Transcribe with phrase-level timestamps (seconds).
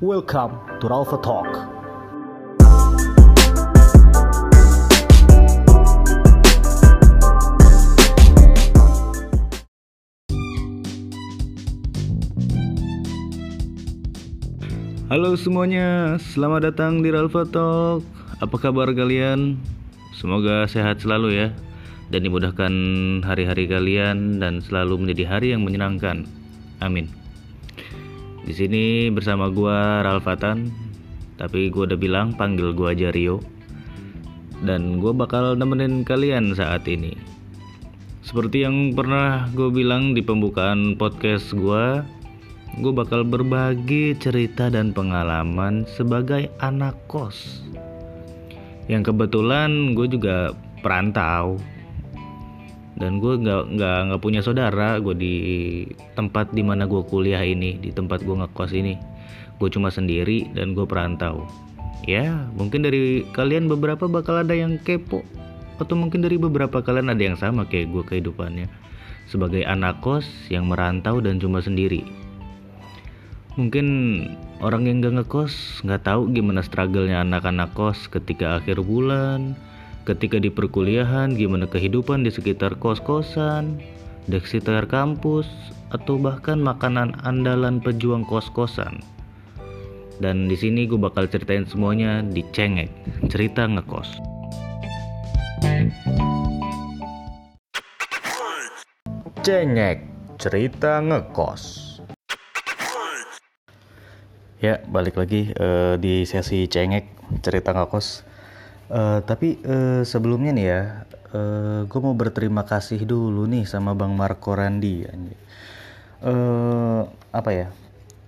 [0.00, 1.44] Welcome to Ralpha Talk.
[15.12, 18.00] Halo semuanya, selamat datang di Ralpha Talk.
[18.40, 19.60] Apa kabar kalian?
[20.16, 21.52] Semoga sehat selalu ya
[22.08, 22.72] dan dimudahkan
[23.20, 26.24] hari-hari kalian dan selalu menjadi hari yang menyenangkan.
[26.80, 27.19] Amin.
[28.50, 30.74] Di sini bersama gua Ralfatan,
[31.38, 33.38] tapi gua udah bilang panggil gua aja Rio.
[34.66, 37.14] Dan gua bakal nemenin kalian saat ini.
[38.26, 42.02] Seperti yang pernah gue bilang di pembukaan podcast gua,
[42.82, 47.62] gue bakal berbagi cerita dan pengalaman sebagai anak kos.
[48.90, 51.54] Yang kebetulan gue juga perantau
[53.00, 55.34] dan gue nggak nggak nggak punya saudara gue di
[56.12, 59.00] tempat di mana gue kuliah ini di tempat gue ngekos ini.
[59.56, 61.48] Gue cuma sendiri dan gue perantau.
[62.04, 65.24] Ya mungkin dari kalian beberapa bakal ada yang kepo
[65.80, 68.68] atau mungkin dari beberapa kalian ada yang sama kayak gue kehidupannya.
[69.32, 72.04] Sebagai anak kos yang merantau dan cuma sendiri.
[73.56, 73.86] Mungkin
[74.60, 79.56] orang yang gak ngekos nggak tahu gimana struggle-nya anak-anak kos ketika akhir bulan
[80.10, 83.78] ketika di perkuliahan gimana kehidupan di sekitar kos-kosan
[84.26, 85.46] di sekitar kampus
[85.94, 88.98] atau bahkan makanan andalan pejuang kos-kosan
[90.18, 92.90] dan di sini gue bakal ceritain semuanya di cengek
[93.30, 94.18] cerita ngekos
[99.40, 100.04] Cengek,
[100.36, 101.96] cerita ngekos.
[104.60, 107.08] Ya, balik lagi uh, di sesi cengek
[107.40, 108.29] cerita ngekos.
[108.90, 110.82] Uh, tapi uh, sebelumnya nih ya,
[111.30, 115.06] uh, gue mau berterima kasih dulu nih sama Bang Marco Randi.
[116.20, 117.66] Uh, apa ya?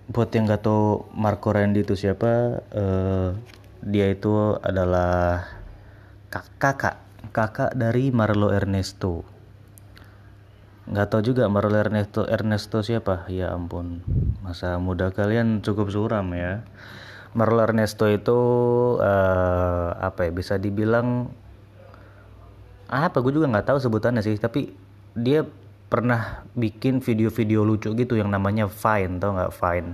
[0.06, 3.34] Buat yang gak tau Marco Randi itu siapa, uh,
[3.82, 5.50] dia itu adalah
[6.30, 7.02] kakak
[7.34, 9.32] kakak dari Marlo Ernesto
[10.82, 14.02] nggak tahu juga Marlo Ernesto Ernesto siapa ya ampun
[14.42, 16.66] masa muda kalian cukup suram ya
[17.32, 18.38] Marlo Ernesto itu
[19.00, 21.32] uh, apa ya bisa dibilang
[22.92, 24.68] apa gue juga nggak tahu sebutannya sih tapi
[25.16, 25.48] dia
[25.92, 29.90] pernah bikin video-video lucu gitu yang namanya Vine tau nggak Vine?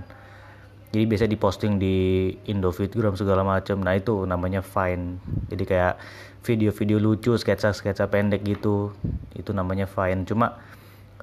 [0.89, 5.19] Jadi biasa diposting di Indofitgram segala macam nah itu namanya Vine.
[5.51, 5.99] Jadi kayak
[6.41, 8.95] video-video lucu sketsa-sketsa pendek gitu.
[9.35, 10.23] Itu namanya Vine.
[10.23, 10.57] Cuma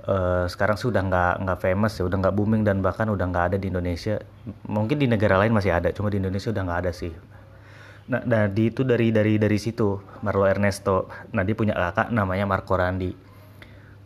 [0.07, 3.57] uh, sekarang sudah nggak nggak famous ya udah nggak booming dan bahkan udah nggak ada
[3.59, 4.23] di Indonesia.
[4.71, 7.13] Mungkin di negara lain masih ada cuma di Indonesia udah nggak ada sih.
[8.07, 11.11] Nah, nah di itu dari dari dari situ Marlo Ernesto.
[11.35, 13.27] Nah dia punya kakak namanya Marco Randi.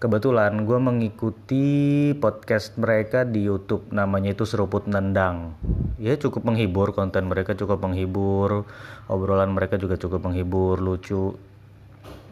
[0.01, 1.69] Kebetulan gue mengikuti
[2.17, 5.53] podcast mereka di YouTube namanya itu seruput nendang.
[6.01, 8.65] Ya cukup menghibur konten mereka cukup menghibur.
[9.13, 11.37] Obrolan mereka juga cukup menghibur lucu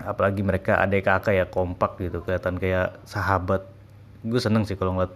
[0.02, 2.22] apalagi mereka adik kakak ya kompak gitu.
[2.22, 3.66] Kelihatan kayak sahabat.
[4.22, 5.14] Gue seneng sih kalau ngeliat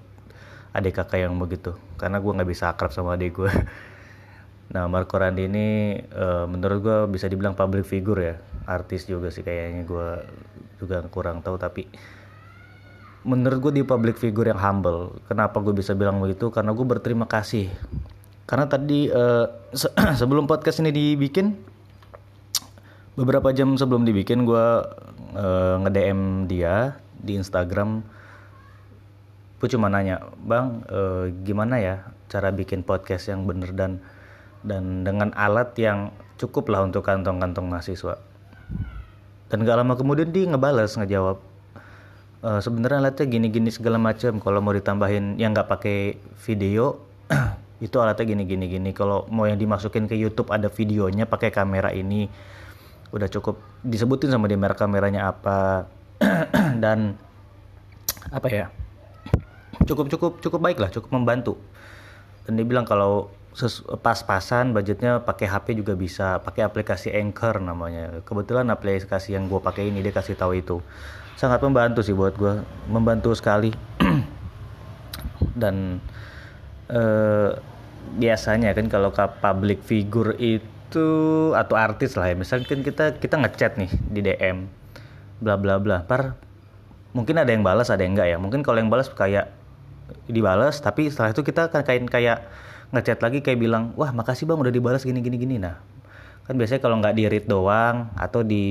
[0.72, 1.76] adik kakak yang begitu.
[2.00, 3.52] Karena gue nggak bisa akrab sama adik gue.
[4.72, 8.40] Nah Marco Randi ini uh, menurut gue bisa dibilang public figure ya.
[8.64, 10.08] Artis juga sih kayaknya gue
[10.80, 11.60] juga kurang tahu.
[11.60, 11.92] Tapi
[13.28, 15.20] menurut gue di public figure yang humble.
[15.28, 16.48] Kenapa gue bisa bilang begitu?
[16.48, 17.68] Karena gue berterima kasih.
[18.48, 19.44] Karena tadi uh,
[19.76, 21.52] se sebelum podcast ini dibikin
[23.14, 24.66] beberapa jam sebelum dibikin gue
[25.36, 25.90] uh, nge
[26.48, 28.04] dia di Instagram.
[29.62, 31.96] Gue cuma nanya bang uh, gimana ya
[32.26, 34.02] cara bikin podcast yang bener dan
[34.66, 38.18] dan dengan alat yang cukup lah untuk kantong-kantong mahasiswa?
[39.52, 41.52] Dan gak lama kemudian dia ngebales ngejawab
[42.42, 46.98] e, sebenarnya alatnya gini-gini segala macam kalau mau ditambahin yang nggak pakai video
[47.84, 52.26] itu alatnya gini-gini gini kalau mau yang dimasukin ke YouTube ada videonya pakai kamera ini
[53.12, 55.86] udah cukup disebutin sama dia merek kameranya apa.
[56.82, 57.16] Dan
[58.32, 58.66] apa ya
[59.84, 61.60] cukup cukup cukup baik lah cukup membantu.
[62.48, 63.30] Dan dia bilang kalau
[64.00, 68.24] pas-pasan budgetnya pakai HP juga bisa pakai aplikasi Anchor namanya.
[68.24, 70.80] Kebetulan aplikasi yang gue pakai ini dia kasih tahu itu.
[71.36, 73.70] Sangat membantu sih buat gue membantu sekali.
[75.60, 76.00] Dan
[76.88, 77.50] eh,
[78.16, 80.71] biasanya kan kalau public figure itu
[81.56, 82.36] atau artis lah ya.
[82.36, 84.68] Misalnya kan kita kita ngechat nih di DM
[85.40, 86.04] bla bla bla.
[86.04, 86.36] Par
[87.16, 88.36] mungkin ada yang balas ada yang enggak ya?
[88.36, 89.52] Mungkin kalau yang balas kayak
[90.28, 92.38] dibalas tapi setelah itu kita kan kayak kayak
[92.92, 95.56] ngechat lagi kayak bilang wah makasih bang udah dibalas gini gini gini.
[95.56, 95.80] Nah
[96.44, 98.64] kan biasanya kalau nggak di read doang atau di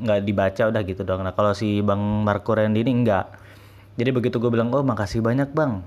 [0.00, 1.24] nggak dibaca udah gitu doang.
[1.24, 3.26] Nah kalau si bang Marco Randy ini enggak
[3.96, 5.80] jadi begitu gue bilang oh makasih banyak bang.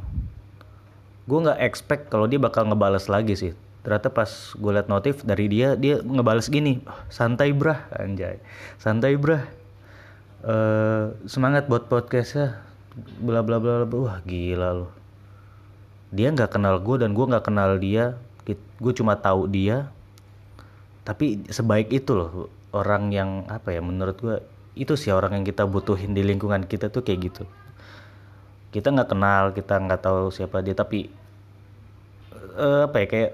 [1.23, 3.53] Gue nggak expect kalau dia bakal ngebales lagi sih
[3.83, 6.79] ternyata pas gue liat notif dari dia dia ngebales gini
[7.11, 8.39] santai brah anjay.
[8.79, 9.43] Santai brah.
[10.43, 12.63] Eh semangat buat podcastnya.
[13.19, 13.97] Bla bla bla bla.
[13.99, 15.03] Wah gila loh
[16.13, 18.13] dia nggak kenal gue dan gue nggak kenal dia.
[18.77, 19.89] Gue cuma tahu dia.
[21.01, 24.37] Tapi sebaik itu loh orang yang apa ya menurut gue
[24.77, 27.43] itu sih orang yang kita butuhin di lingkungan kita tuh kayak gitu.
[28.69, 31.09] Kita nggak kenal kita nggak tahu siapa dia tapi
[32.61, 33.31] eh, apa ya kayak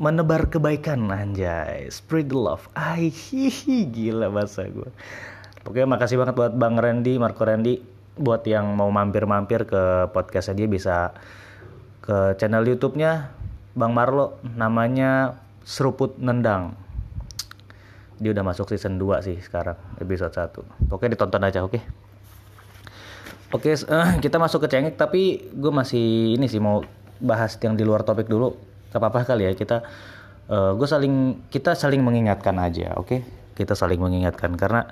[0.00, 1.88] menebar kebaikan anjay.
[1.92, 2.68] Spread the love.
[2.72, 4.90] Ay hihi gila bahasa gue
[5.62, 7.78] oke makasih banget buat bang Randy Marco Randy
[8.12, 10.64] buat yang mau mampir-mampir ke podcastnya.
[10.64, 10.96] Dia bisa
[12.04, 13.32] ke channel YouTube-nya
[13.72, 16.76] Bang Marlo namanya Seruput Nendang.
[18.20, 21.80] Dia udah masuk season 2 sih sekarang episode 1 oke ditonton aja oke?
[23.52, 26.84] Oke eh, kita masuk ke cengek tapi gue masih ini sih mau
[27.22, 29.80] bahas yang di luar topik dulu gak apa-apa kali ya kita
[30.52, 33.24] uh, gue saling kita saling mengingatkan aja oke?
[33.52, 34.88] Kita saling mengingatkan karena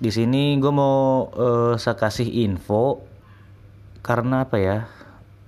[0.00, 3.04] di sini gue mau uh, saya kasih info
[4.00, 4.78] karena apa ya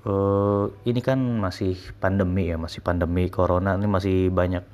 [0.05, 4.65] uh, ini kan masih pandemi ya masih pandemi corona ini masih banyak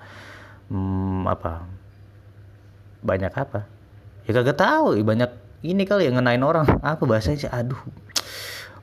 [0.70, 1.66] hmm, apa
[3.02, 3.66] banyak apa?
[4.26, 5.30] Ya kagak tahu banyak
[5.62, 6.66] ini kali yang ngenain orang.
[6.82, 7.78] Apa bahasanya sih aduh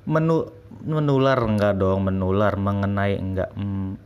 [0.06, 0.48] menu
[0.86, 3.98] menular enggak dong menular mengenai enggak hmm,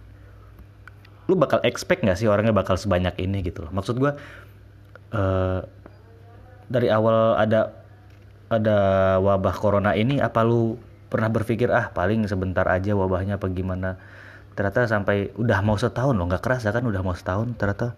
[1.30, 3.72] Lu bakal expect gak sih orangnya bakal sebanyak ini gitu loh.
[3.72, 4.12] Maksud gue
[5.14, 5.62] uh,
[6.68, 7.74] dari awal ada
[8.52, 8.78] ada
[9.20, 10.78] wabah corona ini apa lu
[11.10, 13.98] pernah berpikir ah paling sebentar aja wabahnya apa gimana?
[14.54, 17.98] Ternyata sampai udah mau setahun loh nggak kerasa kan udah mau setahun ternyata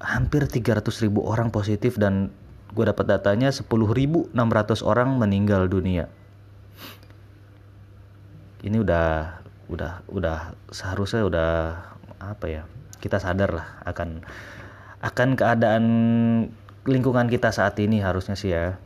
[0.00, 2.32] hampir 300 ribu orang positif dan
[2.74, 4.34] gue dapat datanya 10.600
[4.82, 6.10] orang meninggal dunia.
[8.64, 11.50] Ini udah udah udah seharusnya udah
[12.20, 12.62] apa ya
[13.00, 14.24] kita sadar lah akan
[15.04, 15.84] akan keadaan
[16.84, 18.76] lingkungan kita saat ini harusnya sih ya.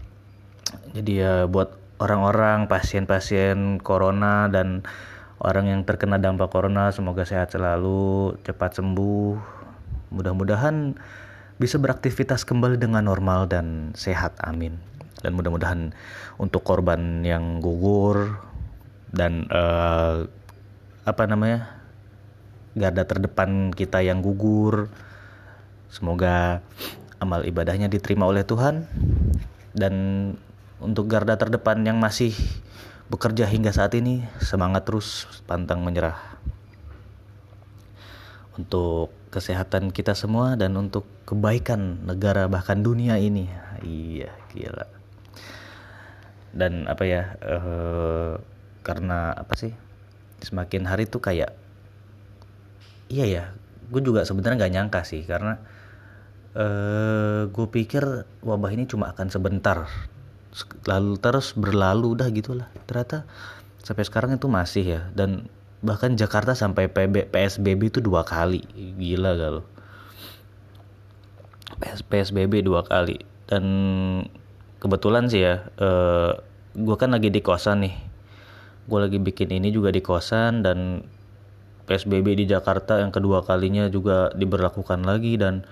[0.95, 4.87] Jadi ya buat orang-orang pasien-pasien corona dan
[5.43, 9.35] orang yang terkena dampak corona semoga sehat selalu, cepat sembuh.
[10.15, 10.95] Mudah-mudahan
[11.59, 14.39] bisa beraktivitas kembali dengan normal dan sehat.
[14.47, 14.79] Amin.
[15.19, 15.91] Dan mudah-mudahan
[16.39, 18.39] untuk korban yang gugur
[19.11, 20.23] dan uh,
[21.03, 21.75] apa namanya?
[22.79, 24.87] garda terdepan kita yang gugur.
[25.91, 26.63] Semoga
[27.19, 28.87] amal ibadahnya diterima oleh Tuhan.
[29.75, 29.95] Dan
[30.83, 32.35] untuk garda terdepan yang masih
[33.11, 36.19] bekerja hingga saat ini semangat terus pantang menyerah.
[38.59, 43.47] Untuk kesehatan kita semua dan untuk kebaikan negara bahkan dunia ini.
[43.85, 44.87] Iya gila.
[46.51, 48.35] Dan apa ya uh,
[48.83, 49.77] karena apa sih
[50.43, 51.53] semakin hari tuh kayak
[53.13, 53.45] iya ya
[53.89, 55.61] gue juga sebenarnya nggak nyangka sih karena
[56.57, 59.89] eh gue pikir wabah ini cuma akan sebentar.
[60.89, 62.69] Lalu terus berlalu dah gitulah.
[62.89, 63.29] Ternyata
[63.83, 65.01] sampai sekarang itu masih ya.
[65.13, 65.51] Dan
[65.85, 68.65] bahkan Jakarta sampai PB, PSBB itu dua kali.
[68.75, 69.63] Gila gak lo
[71.79, 73.23] PS, PSBB dua kali.
[73.49, 73.65] Dan
[74.83, 76.33] kebetulan sih ya eh,
[76.75, 77.95] gue kan lagi di kosan nih.
[78.89, 81.05] Gue lagi bikin ini juga di kosan dan
[81.89, 85.65] PSBB di Jakarta yang kedua kalinya juga diberlakukan lagi dan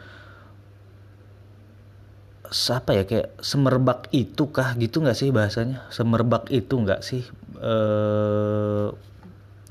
[2.51, 5.87] siapa ya kayak semerbak itu kah gitu nggak sih bahasanya?
[5.91, 7.23] Semerbak itu nggak sih
[7.61, 8.89] eh,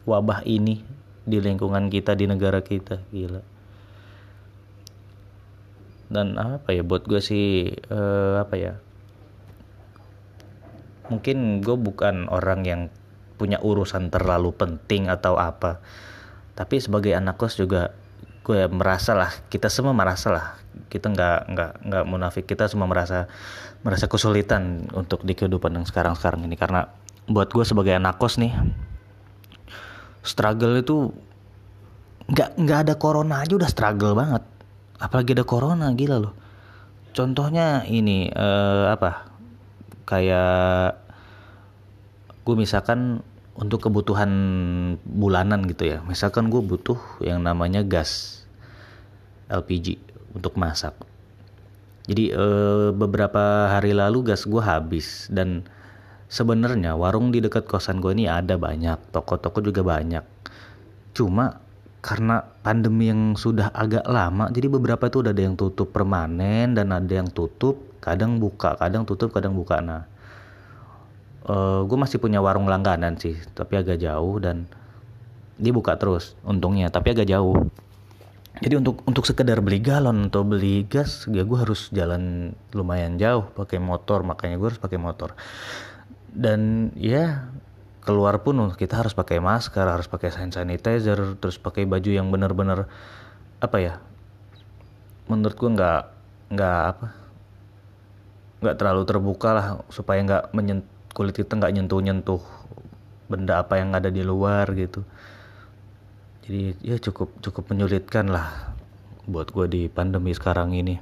[0.06, 0.82] wabah ini
[1.26, 3.02] di lingkungan kita di negara kita?
[3.10, 3.42] Gila.
[6.06, 8.74] Dan apa ya buat gue sih eh, apa ya
[11.06, 12.82] mungkin gue bukan orang yang
[13.36, 15.84] punya urusan terlalu penting atau apa.
[16.56, 17.92] Tapi sebagai anak kos juga
[18.46, 20.46] gue merasa lah kita semua merasa lah.
[20.86, 22.46] Kita nggak nggak nggak munafik.
[22.46, 23.26] Kita semua merasa
[23.82, 26.54] merasa kesulitan untuk di kehidupan yang sekarang sekarang ini.
[26.54, 26.86] Karena
[27.26, 28.54] buat gue sebagai anak kos nih
[30.22, 31.10] struggle itu
[32.26, 34.46] nggak nggak ada corona aja udah struggle banget.
[35.02, 36.34] Apalagi ada corona gila loh.
[37.18, 39.26] Contohnya ini eh, apa?
[40.06, 41.02] Kayak
[42.46, 43.26] gue misalkan
[43.56, 44.32] untuk kebutuhan
[45.08, 46.04] bulanan gitu ya.
[46.04, 48.44] Misalkan gue butuh yang namanya gas
[49.48, 49.98] LPG
[50.36, 50.94] untuk masak.
[52.06, 55.66] Jadi eh, beberapa hari lalu gas gue habis dan
[56.30, 60.22] sebenarnya warung di dekat kosan gue ini ada banyak toko-toko juga banyak.
[61.16, 61.64] Cuma
[62.06, 66.94] karena pandemi yang sudah agak lama jadi beberapa itu udah ada yang tutup permanen dan
[66.94, 69.82] ada yang tutup kadang buka kadang tutup kadang buka.
[69.82, 70.06] Nah
[71.46, 74.66] uh, eh, gue masih punya warung langganan sih tapi agak jauh dan
[75.56, 77.56] dia buka terus untungnya tapi agak jauh.
[78.56, 83.52] Jadi untuk untuk sekedar beli galon atau beli gas ya gue harus jalan lumayan jauh
[83.52, 85.36] pakai motor makanya gue harus pakai motor.
[86.32, 87.52] Dan ya
[88.06, 92.86] keluar pun kita harus pakai masker harus pakai hand sanitizer terus pakai baju yang benar-benar
[93.58, 93.94] apa ya
[95.26, 96.02] menurut gue nggak
[96.54, 97.08] nggak apa
[98.62, 102.44] nggak terlalu terbuka lah supaya nggak menyentuh kulit kita nggak nyentuh-nyentuh
[103.32, 105.08] benda apa yang ada di luar gitu.
[106.46, 108.76] Jadi ya cukup cukup menyulitkan lah
[109.26, 111.00] buat gue di pandemi sekarang ini.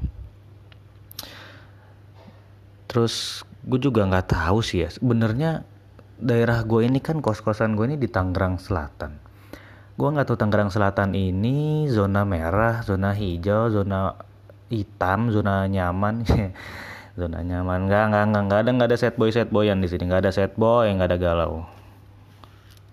[2.88, 5.66] Terus gue juga nggak tahu sih ya sebenarnya
[6.22, 9.18] daerah gue ini kan kos-kosan gue ini di Tangerang Selatan.
[9.98, 14.14] Gue nggak tahu Tangerang Selatan ini zona merah zona hijau zona
[14.70, 16.24] hitam zona nyaman
[17.14, 17.86] zona nyaman.
[17.86, 20.10] Nggak nggak nggak nggak ada nggak ada set boy set boyan di sini.
[20.10, 21.66] Nggak ada set boy nggak ada galau.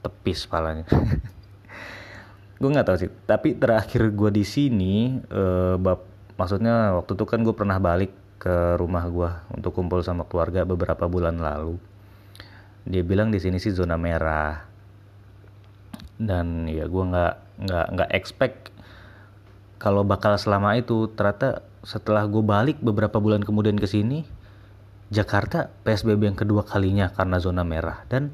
[0.00, 0.84] Tepis palanya.
[2.60, 3.10] Gue nggak tahu sih.
[3.24, 6.04] Tapi terakhir gue di sini uh, bab
[6.36, 11.08] maksudnya waktu itu kan gue pernah balik ke rumah gue untuk kumpul sama keluarga beberapa
[11.08, 11.80] bulan lalu.
[12.84, 14.60] Dia bilang di sini sih zona merah.
[16.20, 18.68] Dan ya gue nggak nggak nggak expect
[19.80, 21.08] kalau bakal selama itu.
[21.16, 24.24] Ternyata setelah gue balik beberapa bulan kemudian ke sini
[25.10, 28.06] Jakarta PSBB yang kedua kalinya karena zona merah.
[28.06, 28.30] Dan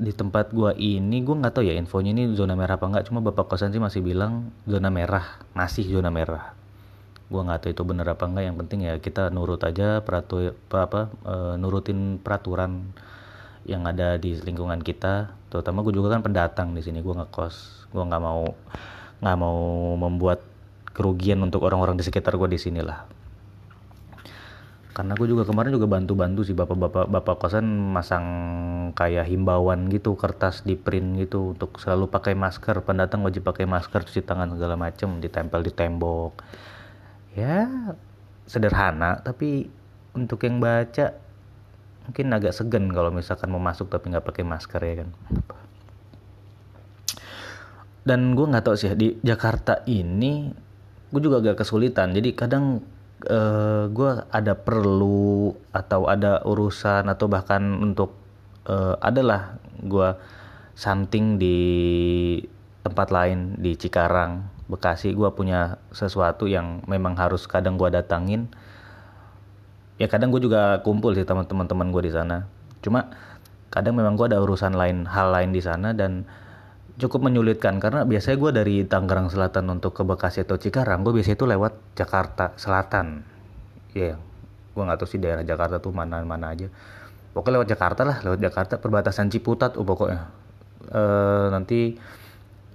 [0.00, 3.20] di tempat gue ini gue nggak tahu ya infonya ini zona merah apa enggak cuma
[3.20, 6.56] bapak kosan sih masih bilang zona merah masih zona merah.
[7.28, 10.78] Gue nggak tahu itu bener apa enggak yang penting ya kita nurut aja peratu apa,
[10.88, 12.88] apa e, nurutin peraturan
[13.68, 15.36] yang ada di lingkungan kita.
[15.52, 17.88] Terutama gue juga kan pendatang di sini gue ngekos.
[17.92, 18.56] Gue nggak mau
[19.20, 19.60] nggak mau
[20.00, 20.40] membuat
[20.98, 23.06] kerugian untuk orang-orang di sekitar gue di sini lah
[24.98, 28.26] karena gue juga kemarin juga bantu-bantu sih bapak-bapak bapak kosan masang
[28.98, 34.02] kayak himbauan gitu kertas di print gitu untuk selalu pakai masker pendatang wajib pakai masker
[34.02, 36.42] cuci tangan segala macem ditempel di tembok.
[37.38, 37.94] Ya
[38.50, 39.70] sederhana tapi
[40.18, 41.14] untuk yang baca
[42.10, 45.08] mungkin agak segan kalau misalkan mau masuk tapi nggak pakai masker ya kan?
[48.02, 50.66] Dan gue nggak tahu sih di Jakarta ini
[51.08, 52.12] gue juga agak kesulitan.
[52.12, 52.84] Jadi kadang
[53.26, 58.14] uh, eh, gue ada perlu atau ada urusan atau bahkan untuk
[58.68, 60.08] uh, adalah gue
[60.78, 61.58] something di
[62.84, 65.16] tempat lain di Cikarang Bekasi.
[65.16, 68.52] Gue punya sesuatu yang memang harus kadang gue datangin.
[69.98, 72.46] Ya kadang gue juga kumpul sih teman-teman gue di sana.
[72.84, 73.10] Cuma
[73.72, 76.24] kadang memang gue ada urusan lain hal lain di sana dan
[76.98, 77.78] cukup menyulitkan.
[77.78, 81.72] Karena biasanya gue dari Tangerang Selatan untuk ke Bekasi atau Cikarang gue biasanya itu lewat
[81.94, 83.22] Jakarta Selatan.
[83.94, 84.16] Ya yeah,
[84.74, 86.66] gue nggak tahu sih daerah Jakarta tuh mana mana aja.
[87.32, 90.26] Pokoknya lewat Jakarta lah lewat Jakarta perbatasan Ciputat oh pokoknya.
[90.90, 91.02] E,
[91.54, 91.94] nanti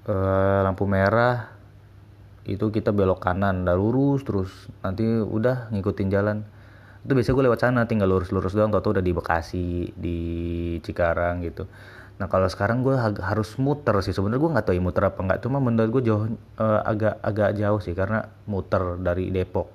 [0.07, 0.15] e,
[0.63, 1.51] lampu merah
[2.43, 6.37] itu kita belok kanan udah lurus terus nanti udah ngikutin jalan.
[7.03, 10.19] Itu biasanya gue lewat sana tinggal lurus-lurus doang tau udah di Bekasi di
[10.79, 11.67] Cikarang gitu
[12.21, 14.13] nah kalau sekarang gue harus muter sih.
[14.13, 15.39] Sebenarnya gue nggak tahu ya muter apa nggak.
[15.41, 16.23] Cuma menurut gue jauh
[16.61, 19.69] uh, agak agak jauh sih karena muter dari Depok.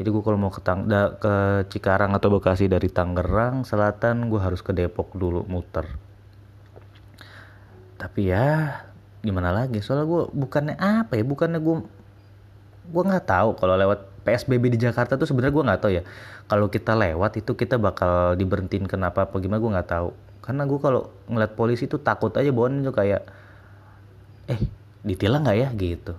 [0.00, 0.88] Jadi gue kalau mau ke, Tang
[1.20, 1.34] ke
[1.68, 5.84] Cikarang atau Bekasi dari Tangerang Selatan gue harus ke Depok dulu muter.
[8.00, 8.80] Tapi ya
[9.20, 9.84] gimana lagi?
[9.84, 11.24] Soalnya gue bukannya apa ya?
[11.28, 11.76] Bukannya gue
[12.90, 16.02] gue nggak tahu kalau lewat PSBB di Jakarta tuh sebenarnya gue nggak tahu ya.
[16.48, 20.78] Kalau kita lewat itu kita bakal diberhentiin kenapa apa gimana gue nggak tahu karena gue
[20.80, 23.22] kalau ngeliat polisi tuh takut aja bawaan itu kayak
[24.48, 24.60] eh
[25.04, 25.68] ditilang nggak ya?
[25.76, 26.12] Gitu.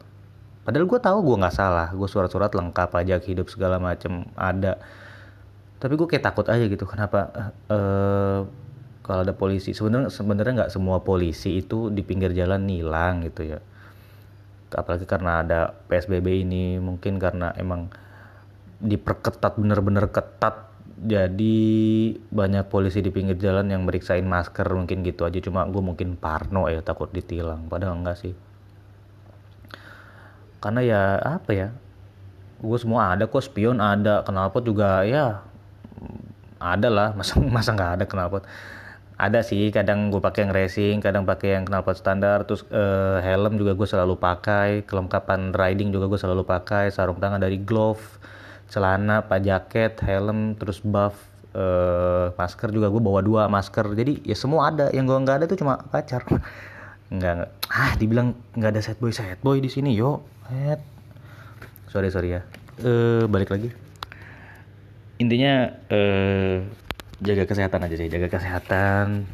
[0.62, 4.78] Padahal gue tahu gue nggak salah gue surat-surat lengkap pajak hidup segala macem ada.
[5.82, 8.46] Tapi gue kayak takut aja gitu kenapa uh,
[9.01, 13.60] kalau ada polisi sebenarnya sebenarnya nggak semua polisi itu di pinggir jalan nilang gitu ya.
[14.72, 17.92] Apalagi karena ada psbb ini mungkin karena emang
[18.80, 20.71] diperketat bener-bener ketat
[21.01, 21.58] jadi
[22.29, 25.41] banyak polisi di pinggir jalan yang meriksain masker mungkin gitu aja.
[25.41, 27.65] Cuma gue mungkin parno ya takut ditilang.
[27.65, 28.38] Padahal enggak sih.
[30.62, 31.70] Karena ya apa ya
[32.62, 35.41] gue semua ada kok spion ada knalpot juga ya
[36.62, 37.10] ada lah.
[37.17, 38.46] Masa masa nggak ada knalpot?
[39.17, 42.46] Ada sih kadang gue pakai yang racing kadang pakai yang knalpot standar.
[42.46, 47.41] Terus uh, helm juga gue selalu pakai kelengkapan riding juga gue selalu pakai sarung tangan
[47.41, 48.22] dari glove
[48.72, 53.92] celana pak jaket helm terus buff uh, masker juga gue bawa dua masker.
[53.92, 54.88] Jadi ya semua ada.
[54.96, 56.24] Yang gue nggak ada tuh cuma pacar.
[57.12, 59.92] Nggak ah dibilang nggak ada set boy set boy di sini.
[59.92, 60.80] Yo Head.
[61.92, 62.42] sorry sorry ya.
[62.80, 63.68] Uh, balik lagi.
[65.20, 66.63] Intinya uh,
[67.20, 68.08] jaga kesehatan aja sih.
[68.08, 69.28] Jaga kesehatan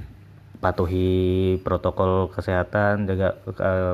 [0.57, 3.93] patuhi protokol kesehatan jaga uh,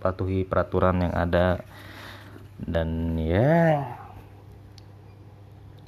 [0.00, 1.60] patuhi peraturan yang ada.
[2.56, 3.84] Dan ya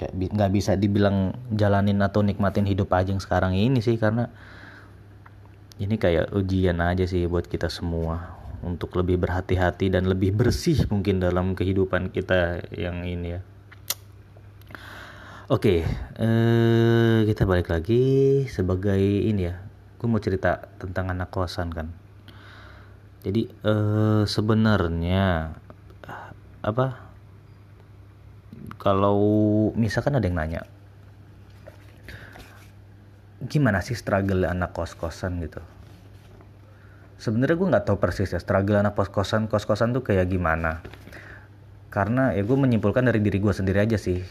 [0.03, 4.27] kayak nggak bisa dibilang jalanin atau nikmatin hidup aja yang sekarang ini sih karena
[5.79, 8.35] ini kayak ujian aja sih buat kita semua
[8.67, 13.43] untuk lebih berhati-hati dan lebih bersih mungkin dalam kehidupan kita yang ini ya
[15.53, 19.61] Oke, okay, eh, kita balik lagi sebagai ini ya.
[20.01, 21.93] Gue mau cerita tentang anak kosan kan.
[23.21, 25.53] Jadi eh, sebenarnya
[26.65, 27.02] apa?
[28.79, 29.19] Kalau
[29.79, 30.63] misalkan ada yang nanya,
[33.47, 35.63] gimana sih struggle anak kos kosan gitu?
[37.23, 40.83] Sebenarnya gue nggak tahu persis ya struggle anak kos kosan kos kosan tuh kayak gimana.
[41.93, 44.23] Karena ya gue menyimpulkan dari diri gue sendiri aja sih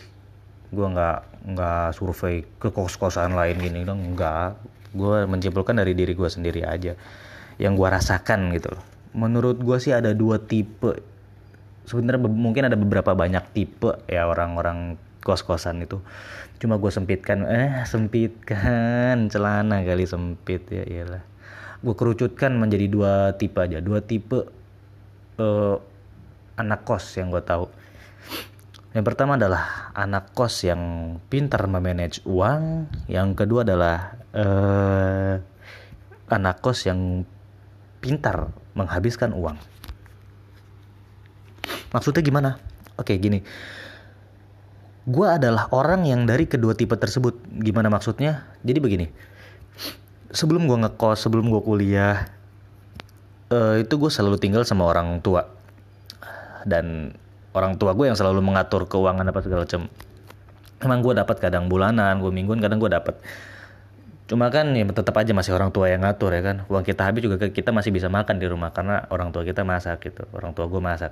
[0.72, 4.56] gue nggak nggak survei ke kos kosan lain gini dong nggak
[4.96, 6.96] gue menyimpulkan dari diri gue sendiri aja
[7.60, 11.04] yang gue rasakan gitu loh menurut gue sih ada dua tipe
[11.86, 16.02] sebenarnya mungkin ada beberapa banyak tipe ya orang-orang kos-kosan itu
[16.58, 21.24] cuma gue sempitkan eh sempitkan celana kali sempit ya iyalah
[21.82, 24.46] gue kerucutkan menjadi dua tipe aja dua tipe
[25.42, 25.76] uh,
[26.58, 27.66] anak kos yang gue tahu
[28.92, 32.92] yang pertama adalah anak kos yang pintar memanage uang.
[33.08, 35.40] Yang kedua adalah uh,
[36.28, 37.24] anak kos yang
[38.04, 39.56] pintar menghabiskan uang.
[41.92, 42.50] Maksudnya gimana?
[42.98, 43.44] Oke, gini.
[45.08, 47.40] Gue adalah orang yang dari kedua tipe tersebut.
[47.62, 48.48] Gimana maksudnya?
[48.64, 49.08] Jadi begini.
[50.32, 52.32] Sebelum gue ngekos, sebelum gue kuliah,
[53.52, 55.44] uh, itu gue selalu tinggal sama orang tua.
[56.64, 57.12] Dan
[57.52, 59.92] orang tua gue yang selalu mengatur keuangan apa segala macam
[60.82, 63.20] emang gue dapat kadang bulanan gue mingguan kadang gue dapat
[64.28, 67.28] cuma kan ya tetap aja masih orang tua yang ngatur ya kan uang kita habis
[67.28, 70.72] juga kita masih bisa makan di rumah karena orang tua kita masak gitu orang tua
[70.72, 71.12] gue masak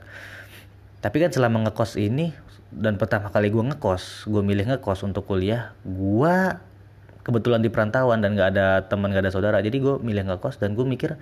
[1.00, 2.36] tapi kan selama ngekos ini
[2.70, 6.36] dan pertama kali gue ngekos gue milih ngekos untuk kuliah gue
[7.30, 9.58] kebetulan di perantauan dan gak ada teman gak ada saudara.
[9.62, 11.20] Jadi gue milih ngekos dan gue mikir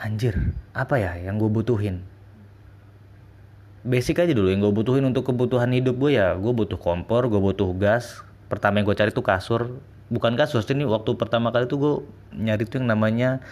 [0.00, 0.34] anjir
[0.74, 2.02] apa ya yang gue butuhin?
[3.82, 7.38] Basic aja dulu yang gue butuhin untuk kebutuhan hidup gue ya gue butuh kompor gue
[7.38, 8.24] butuh gas.
[8.48, 9.82] Pertama yang gue cari tuh kasur.
[10.12, 11.94] Bukan kasur ini waktu pertama kali tuh gue
[12.36, 13.44] nyari tuh yang namanya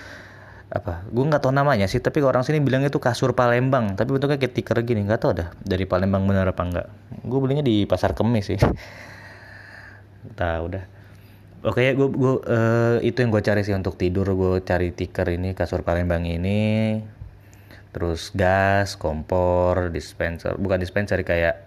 [0.71, 3.99] apa gue nggak tahu namanya sih tapi orang sini bilang itu kasur Palembang.
[3.99, 6.87] Tapi bentuknya kayak tiker gini nggak tahu dah dari Palembang bener apa enggak
[7.27, 8.61] gue belinya di pasar kemis sih.
[10.41, 10.85] Tahu dah.
[11.61, 14.31] Oke ya gue uh, itu yang gue cari sih untuk tidur.
[14.39, 17.03] Gue cari tiker ini kasur Palembang ini.
[17.91, 20.55] Terus gas kompor dispenser.
[20.55, 21.67] Bukan dispenser kayak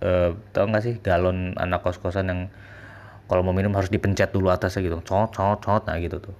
[0.00, 2.40] uh, tau gak sih galon anak kos kosan yang
[3.28, 5.04] kalau mau minum harus dipencet dulu atasnya gitu.
[5.04, 5.82] Cot cot cot.
[5.84, 6.36] Nah gitu tuh.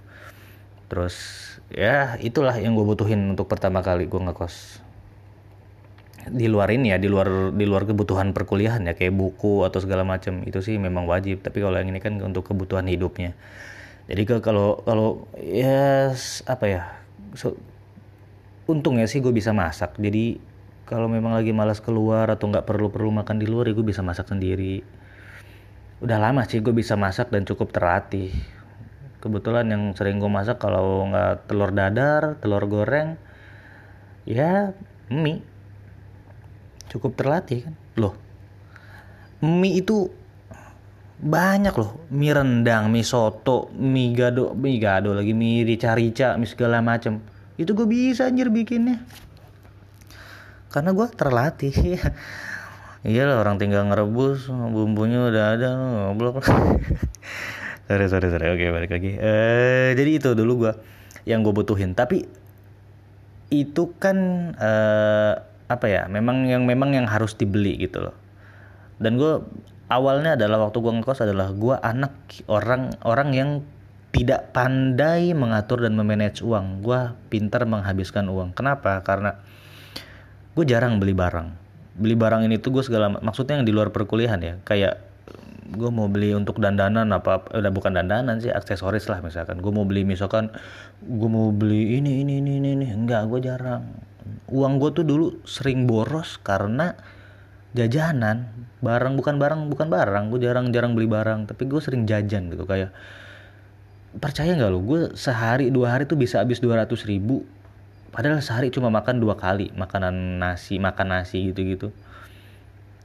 [0.88, 1.14] Terus
[1.68, 4.80] ya itulah yang gue butuhin untuk pertama kali gue ngekos.
[6.28, 10.04] Di luar ini ya di luar di luar kebutuhan perkuliahan ya kayak buku atau segala
[10.04, 11.40] macam itu sih memang wajib.
[11.40, 13.32] Tapi kalau yang ini kan untuk kebutuhan hidupnya.
[14.08, 16.12] Jadi kalau kalau ya
[16.48, 16.82] apa ya
[17.36, 17.56] so,
[18.68, 19.96] untungnya sih gue bisa masak.
[20.00, 20.40] Jadi
[20.88, 24.00] kalau memang lagi malas keluar atau nggak perlu perlu makan di luar ya gue bisa
[24.00, 24.80] masak sendiri.
[26.00, 28.32] Udah lama sih gue bisa masak dan cukup terlatih
[29.18, 33.18] kebetulan yang sering gue masak kalau nggak telur dadar telur goreng
[34.24, 34.72] ya
[35.10, 35.42] mie.
[36.88, 37.74] Cukup terlatih kan?
[37.98, 38.28] Loh
[39.42, 40.10] mie itu
[41.18, 42.06] banyak loh.
[42.14, 47.22] Mie rendang mie soto mie gado mie gado lagi mie rica-rica mie segala macem.
[47.58, 49.02] Itu gue bisa anjir bikinnya.
[50.70, 51.74] Karena gue terlatih.
[53.06, 56.42] Iya lah orang tinggal ngerebus bumbunya udah ada ngoblok
[57.88, 58.46] sorry sorry sorry.
[58.52, 59.16] Oke balik lagi.
[59.16, 60.72] Eh jadi itu dulu gue
[61.24, 61.96] yang gue butuhin.
[61.96, 62.22] Tapi
[63.48, 64.16] itu kan
[64.54, 65.34] eh,
[65.68, 68.16] apa ya memang yang memang yang harus dibeli gitu loh.
[69.00, 69.40] Dan gue
[69.88, 72.12] awalnya adalah waktu gue ngekos adalah gue anak
[72.52, 73.50] orang orang yang
[74.12, 76.84] tidak pandai mengatur dan memanage uang.
[76.84, 78.52] Gue pintar menghabiskan uang.
[78.52, 79.00] Kenapa?
[79.00, 79.36] Karena
[80.52, 81.48] gue jarang beli barang.
[81.98, 84.54] Beli barang ini tuh gue segala maksudnya yang di luar perkuliahan ya.
[84.64, 85.07] Kayak
[85.68, 89.60] gue mau beli untuk dandanan apa udah bukan dandanan sih aksesoris lah misalkan.
[89.60, 90.48] Gue mau beli misalkan
[91.04, 92.86] gue mau beli ini ini ini ini, ini.
[92.88, 93.84] enggak gue jarang.
[94.48, 96.96] Uang gue tuh dulu sering boros karena
[97.76, 98.48] jajanan.
[98.80, 100.24] Barang bukan barang bukan barang.
[100.32, 102.64] Gue jarang-jarang beli barang tapi gue sering jajan gitu.
[102.64, 102.96] Kayak
[104.16, 107.44] percaya nggak lo gue sehari dua hari tuh bisa habis 200 ribu.
[108.08, 111.88] Padahal sehari cuma makan dua kali makanan nasi makan nasi gitu gitu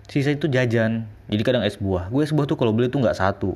[0.07, 1.07] sisa itu jajan.
[1.31, 2.11] Jadi kadang es buah.
[2.11, 3.55] Gue es buah tuh kalau beli tuh nggak satu.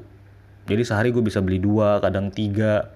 [0.67, 2.91] Jadi sehari gue bisa beli dua kadang tiga.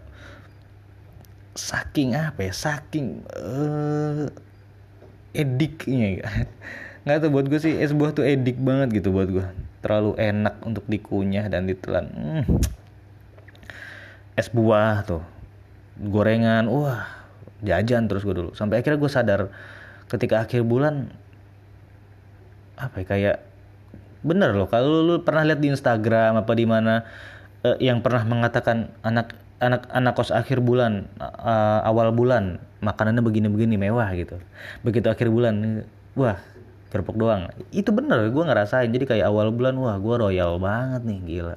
[1.56, 2.54] Saking apa ya?
[2.56, 4.28] Saking uh,
[5.32, 6.28] ediknya
[7.08, 9.46] nggak tuh buat gue sih es buah tuh edik banget gitu buat gue.
[9.82, 12.08] Terlalu enak untuk dikunyah dan ditelan.
[12.12, 12.46] Hmm.
[14.40, 15.24] es buah tuh.
[16.00, 16.72] Gorengan.
[16.72, 17.22] Wah
[17.62, 18.52] jajan terus gue dulu.
[18.58, 19.42] Sampai akhirnya gue sadar
[20.10, 21.14] ketika akhir bulan
[22.82, 23.38] apa ya kayak
[24.26, 24.70] bener loh.
[24.70, 27.06] Kalau lu pernah lihat di Instagram apa di mana
[27.66, 33.78] uh, yang pernah mengatakan anak anak anak kos akhir bulan uh, awal bulan makanannya begini-begini
[33.78, 34.42] mewah gitu.
[34.82, 35.86] Begitu akhir bulan
[36.18, 36.38] wah
[36.90, 37.50] kerupuk doang.
[37.70, 38.90] Itu bener gue ngerasain.
[38.90, 41.56] Jadi kayak awal bulan wah gue royal banget nih gila.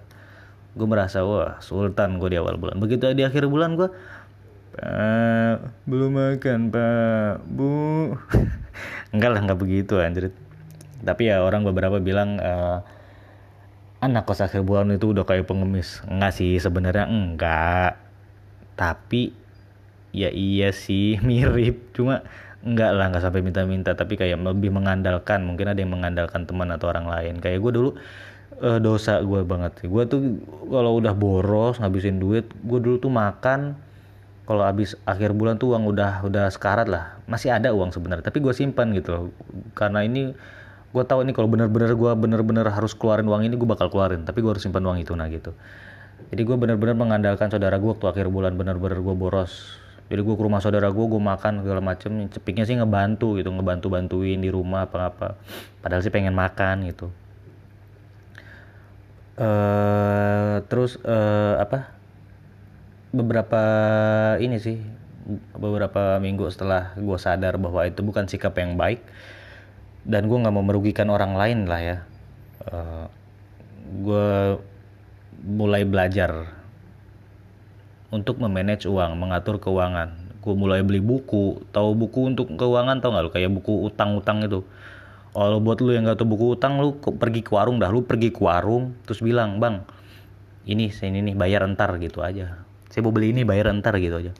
[0.77, 2.77] Gue merasa wah sultan gue di awal bulan.
[2.81, 3.89] Begitu di akhir bulan gue
[4.75, 5.59] pak
[5.89, 7.45] belum makan pak.
[7.49, 7.73] Bu.
[9.15, 10.35] Enggak lah nggak begitu anjir
[11.05, 12.81] tapi ya orang beberapa bilang uh,
[14.03, 16.05] anak kos akhir bulan itu udah kayak pengemis.
[16.05, 18.01] Enggak sih sebenarnya enggak.
[18.75, 19.33] Tapi
[20.11, 21.95] ya iya sih mirip.
[21.97, 22.25] Cuma
[22.65, 23.97] enggak lah nggak sampai minta-minta.
[23.97, 25.45] Tapi kayak lebih mengandalkan.
[25.45, 27.41] Mungkin ada yang mengandalkan teman atau orang lain.
[27.41, 27.91] Kayak gue dulu
[28.61, 30.21] uh, dosa gue banget gue tuh
[30.71, 33.75] kalau udah boros ngabisin duit gue dulu tuh makan
[34.45, 37.17] kalau habis akhir bulan tuh uang udah udah sekarat lah.
[37.25, 39.25] Masih ada uang sebenarnya tapi gue simpan gitu loh.
[39.73, 40.37] Karena ini
[40.95, 44.39] gue tahu ini kalau bener-bener gue bener-bener harus keluarin uang ini gue bakal keluarin tapi
[44.47, 45.51] gue harus simpan uang itu nah gitu.
[46.31, 49.83] Jadi gue bener-bener mengandalkan saudara gue waktu akhir bulan bener-bener gue boros.
[50.07, 53.91] Jadi gue ke rumah saudara gue gue makan segala macem cepiknya sih ngebantu gitu ngebantu
[53.91, 55.29] bantuin di rumah apa apa
[55.83, 57.11] padahal sih pengen makan gitu.
[59.35, 61.91] Uh, terus uh, apa?
[63.11, 63.63] Beberapa
[64.39, 64.79] ini sih
[65.59, 69.03] beberapa minggu setelah gue sadar bahwa itu bukan sikap yang baik
[70.05, 71.97] dan gue nggak mau merugikan orang lain lah ya
[72.69, 73.07] uh, eh,
[74.05, 74.29] gue
[75.45, 76.65] mulai belajar
[78.15, 80.39] untuk memanage uang, mengatur keuangan.
[80.39, 84.63] Gue mulai beli buku, tahu buku untuk keuangan tau gak lu kayak buku utang-utang itu.
[85.35, 88.31] Kalau buat lu yang gak tahu buku utang, lu pergi ke warung dah, lu pergi
[88.31, 89.83] ke warung terus bilang, bang,
[90.69, 92.63] ini saya ini nih bayar entar gitu aja.
[92.87, 94.33] Saya mau beli ini bayar entar gitu aja.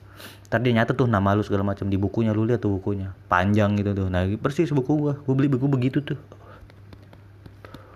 [0.55, 3.75] Ntar dia nyata tuh nama lu segala macam di bukunya, lu lihat tuh bukunya, panjang
[3.75, 4.07] gitu tuh.
[4.07, 6.15] Nah persis buku gua, gua beli buku begitu tuh.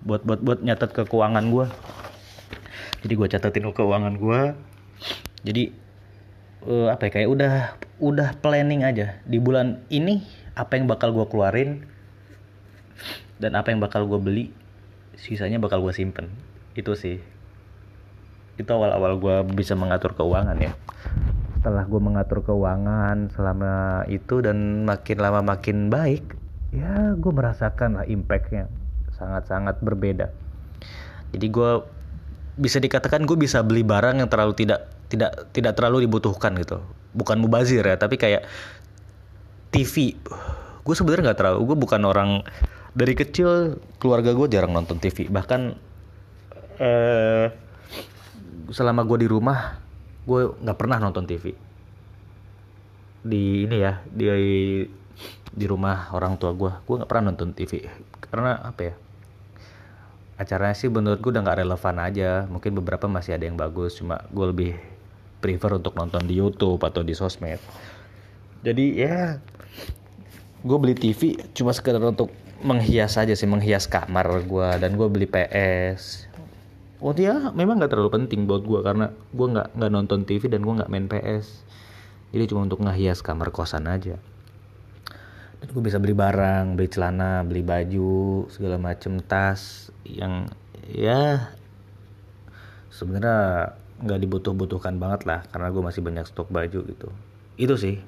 [0.03, 1.71] Buat buat buat nyatet ke keuangan gua.
[2.99, 4.59] Jadi gua catetin ke keuangan gua,
[5.47, 5.71] jadi
[6.67, 7.53] uh, apa ya kayak udah
[8.03, 9.23] udah planning aja.
[9.23, 10.19] Di bulan ini
[10.51, 11.87] apa yang bakal gue keluarin
[13.39, 14.51] dan apa yang bakal gue beli
[15.15, 16.27] sisanya bakal gue simpen.
[16.75, 17.23] Itu sih.
[18.59, 20.75] Itu awal-awal gue bisa mengatur keuangan ya
[21.59, 26.39] setelah gue mengatur keuangan selama itu dan makin lama makin baik
[26.71, 28.71] ya gue merasakan lah impactnya
[29.19, 30.31] sangat-sangat berbeda.
[31.35, 31.71] Jadi gue
[32.55, 36.79] bisa dikatakan gue bisa beli barang yang terlalu tidak tidak tidak terlalu dibutuhkan gitu.
[37.11, 38.47] Bukan mubazir ya tapi kayak
[39.75, 40.15] TV
[40.79, 42.29] gue sebenarnya nggak terlalu gue bukan orang
[42.95, 45.75] dari kecil keluarga gue jarang nonton TV bahkan
[46.79, 47.51] eh
[48.71, 49.88] selama gue di rumah
[50.27, 51.55] gue nggak pernah nonton TV
[53.19, 54.25] di ini ya di
[55.49, 57.83] di rumah orang tua gue gue nggak pernah nonton TV
[58.29, 58.95] karena apa ya?
[60.39, 62.45] Acaranya sih menurut gue udah nggak relevan aja.
[62.47, 64.71] Mungkin beberapa masih ada yang bagus cuma gue lebih
[65.43, 67.59] prefer untuk nonton di YouTube atau di sosmed.
[68.63, 69.41] Jadi ya
[70.63, 75.23] gue beli TV cuma sekedar untuk menghias aja sih menghias kamar gue dan gue beli
[75.23, 76.28] PS
[76.99, 80.63] oh ya memang nggak terlalu penting buat gue karena gue nggak nggak nonton TV dan
[80.63, 81.67] gue nggak main PS
[82.29, 84.21] jadi cuma untuk ngehias kamar kosan aja.
[85.59, 90.47] Dan gue bisa beli barang beli celana beli baju segala macem tas yang
[90.87, 91.51] ya
[92.93, 97.09] sebenarnya nggak dibutuh-butuhkan banget lah karena gue masih banyak stok baju gitu.
[97.57, 97.99] Itu sih.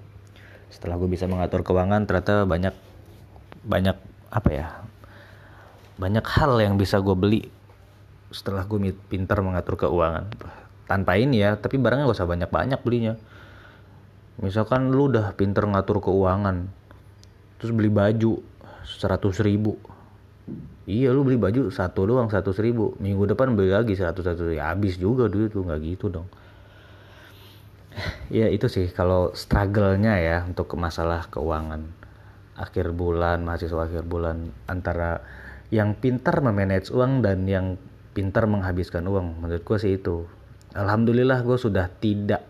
[0.71, 2.71] Setelah gue bisa mengatur keuangan ternyata banyak
[3.61, 3.97] banyak
[4.31, 4.67] apa ya
[5.99, 7.51] banyak hal yang bisa gue beli
[8.31, 10.31] setelah gue pintar mengatur keuangan.
[10.87, 13.13] Tanpa ini ya tapi barangnya gak usah banyak-banyak belinya.
[14.41, 16.71] Misalkan lu udah pinter ngatur keuangan
[17.61, 18.41] terus beli baju
[18.87, 19.77] 100 ribu.
[20.89, 22.97] Iya lu beli baju satu doang 100 ribu.
[22.97, 26.27] Minggu depan beli lagi 100 100 ya habis juga duit tuh nggak gitu dong.
[28.31, 31.83] Ya itu sih kalau struggle-nya ya untuk masalah keuangan.
[32.55, 35.19] Akhir bulan mahasiswa akhir bulan antara
[35.71, 37.75] yang pintar memanage uang dan yang
[38.11, 39.43] pintar menghabiskan uang.
[39.43, 40.27] Menurut gue sih itu.
[40.71, 42.47] Alhamdulillah gue sudah tidak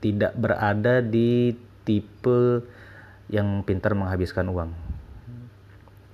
[0.00, 1.52] tidak berada di
[1.84, 2.64] tipe
[3.32, 4.72] yang pintar menghabiskan uang.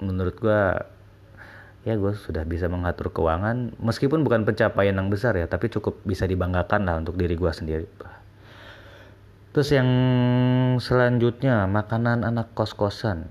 [0.03, 0.61] Menurut gue
[1.87, 6.27] ya gue sudah bisa mengatur keuangan meskipun bukan pencapaian yang besar ya tapi cukup bisa
[6.27, 7.87] dibanggakan lah untuk diri gue sendiri.
[9.55, 9.89] Terus yang
[10.83, 13.31] selanjutnya makanan anak kos-kosan.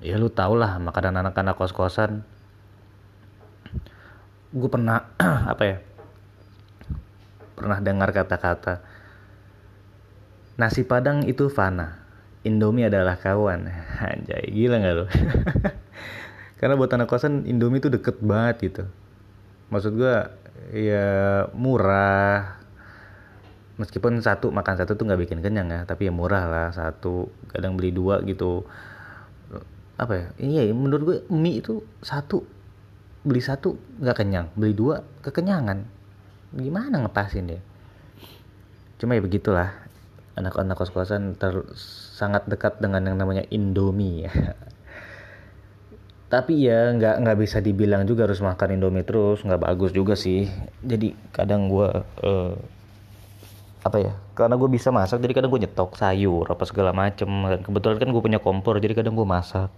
[0.00, 2.24] Ya lu tau lah makanan anak-anak kos-kosan
[4.54, 5.12] gue pernah
[5.52, 5.76] apa ya
[7.58, 8.80] pernah dengar kata-kata
[10.58, 12.08] nasi padang itu fana
[12.46, 13.70] indomie adalah kawan.
[14.10, 15.06] Anjay gila nggak lo
[16.58, 18.84] karena buat anak kosan indomie itu deket banget gitu.
[19.70, 20.16] Maksud gue
[20.74, 21.08] ya
[21.54, 22.58] murah.
[23.78, 27.30] Meskipun satu makan satu tuh nggak bikin kenyang ya tapi ya murah lah satu.
[27.54, 28.66] Kadang beli dua gitu.
[29.98, 32.42] Apa ya iya menurut gue mie itu satu
[33.28, 35.84] beli satu nggak kenyang beli dua kekenyangan.
[36.56, 37.60] Gimana ngepasin ya
[38.98, 39.70] cuma ya begitulah.
[40.38, 41.66] Anak-anak kos-kosan ter
[42.14, 44.26] sangat dekat dengan yang namanya Indomie.
[44.26, 44.32] Ya
[46.32, 50.46] tapi ya nggak nggak bisa dibilang juga harus makan Indomie terus nggak bagus juga sih.
[50.84, 51.88] Jadi kadang gue
[52.22, 52.54] uh,
[53.82, 57.26] apa ya karena gue bisa masak jadi kadang gue nyetok sayur apa segala macem.
[57.26, 59.72] Dan kebetulan kan gue punya kompor jadi kadang gue masak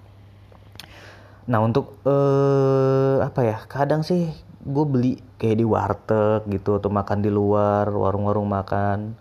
[1.50, 3.58] Nah untuk eh, apa ya?
[3.66, 4.30] Kadang sih
[4.62, 9.18] gue beli kayak di warteg gitu atau makan di luar warung-warung makan.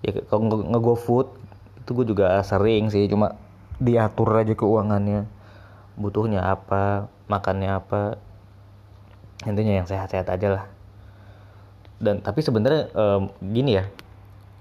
[0.00, 1.28] Ya kalau nge food
[1.84, 3.36] itu gue juga sering sih cuma
[3.76, 5.28] diatur aja keuangannya.
[6.00, 8.16] Butuhnya apa, makannya apa.
[9.44, 10.64] Intinya yang sehat-sehat aja lah.
[12.00, 13.84] Dan tapi sebenarnya eh, gini ya.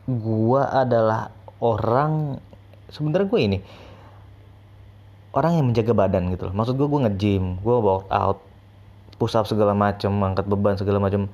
[0.07, 2.39] Gua adalah orang
[2.87, 3.57] sebenarnya gue ini
[5.37, 6.53] orang yang menjaga badan gitu loh.
[6.57, 8.41] Maksud gue gue nge-gym gue workout
[9.21, 11.29] push up segala macem angkat beban segala macem.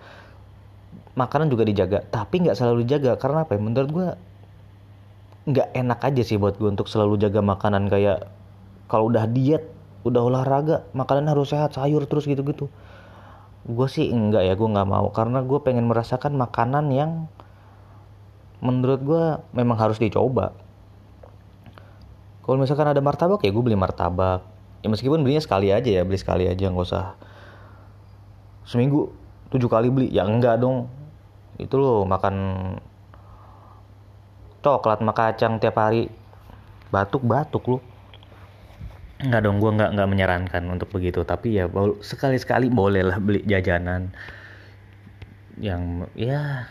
[1.16, 3.16] Makanan juga dijaga tapi nggak selalu dijaga.
[3.16, 3.60] Karena apa ya?
[3.64, 4.08] Menurut gue
[5.44, 7.88] nggak enak aja sih buat gue untuk selalu jaga makanan.
[7.88, 8.28] Kayak
[8.92, 9.72] kalau udah diet
[10.04, 12.68] udah olahraga makanan harus sehat sayur terus gitu-gitu.
[13.64, 15.08] Gue sih enggak ya gue nggak mau.
[15.16, 17.32] Karena gue pengen merasakan makanan yang
[18.64, 20.56] menurut gue memang harus dicoba
[22.44, 24.44] kalau misalkan ada martabak ya gue beli martabak.
[24.84, 27.16] Ya meskipun belinya sekali aja ya beli sekali aja nggak usah
[28.68, 29.16] seminggu
[29.48, 30.08] tujuh kali beli.
[30.12, 30.92] Ya enggak dong.
[31.56, 32.36] Itu loh makan
[34.60, 36.12] coklat sama kacang tiap hari.
[36.92, 37.78] Batuk batuk lo
[39.24, 41.24] Enggak dong gue nggak nggak menyarankan untuk begitu.
[41.24, 41.72] Tapi ya
[42.04, 44.12] sekali sekali boleh lah beli jajanan
[45.62, 46.68] yang ya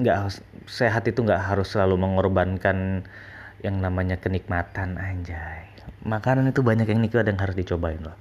[0.00, 3.04] nggak sehat itu nggak harus selalu mengorbankan
[3.60, 5.68] yang namanya kenikmatan anjay.
[6.04, 8.16] Makanan itu banyak yang nikmat dan harus dicobain loh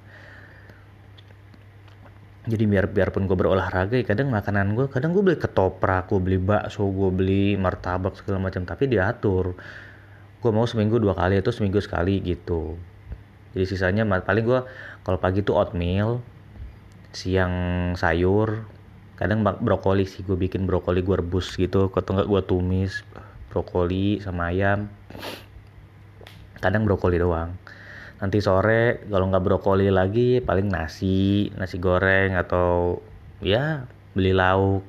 [2.49, 6.39] jadi biar biarpun gue berolahraga ya kadang makanan gue kadang gue beli ketoprak gue beli
[6.41, 8.65] bakso gue beli martabak segala macam.
[8.65, 9.53] Tapi diatur.
[10.41, 12.79] Gue mau seminggu dua kali itu seminggu sekali gitu.
[13.53, 14.59] Jadi sisanya paling gue
[15.05, 16.25] kalau pagi tuh oatmeal
[17.13, 17.53] siang
[17.93, 18.65] sayur
[19.19, 20.25] kadang brokoli sih.
[20.25, 23.05] Gue bikin brokoli gue rebus gitu atau enggak gue tumis
[23.53, 24.89] brokoli sama ayam
[26.59, 27.55] kadang brokoli doang.
[28.19, 32.99] Nanti sore kalau nggak brokoli lagi paling nasi nasi goreng atau
[33.39, 34.83] ya beli lauk.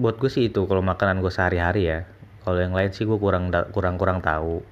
[0.00, 2.08] Buat gue sih itu kalau makanan gue sehari-hari ya.
[2.42, 4.64] Kalau yang lain sih gue kurang kurang kurang tahu.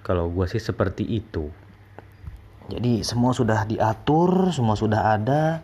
[0.00, 1.52] Kalau gue sih seperti itu.
[2.66, 5.60] Jadi semua sudah diatur semua sudah ada.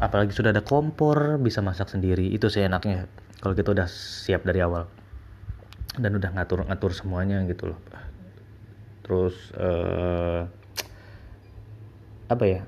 [0.00, 2.32] Apalagi sudah ada kompor bisa masak sendiri.
[2.32, 3.06] Itu sih enaknya
[3.44, 4.88] kalau kita udah siap dari awal
[5.98, 7.80] dan udah ngatur ngatur semuanya gitu loh
[9.02, 10.44] terus uh,
[12.28, 12.60] apa ya?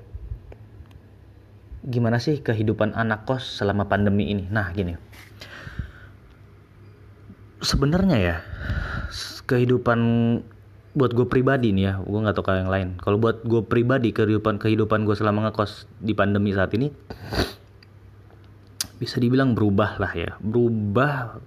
[1.85, 4.49] Gimana sih kehidupan anak kos selama pandemi ini?
[4.49, 4.97] Nah gini.
[7.61, 8.37] Sebenarnya ya
[9.45, 9.99] kehidupan
[10.91, 12.89] buat gue pribadi nih ya gue nggak tahu kayak yang lain.
[12.97, 16.89] Kalau buat gue pribadi kehidupan kehidupan gue selama ngekos di pandemi saat ini
[18.97, 20.31] bisa dibilang berubah lah ya.
[20.41, 21.37] Berubah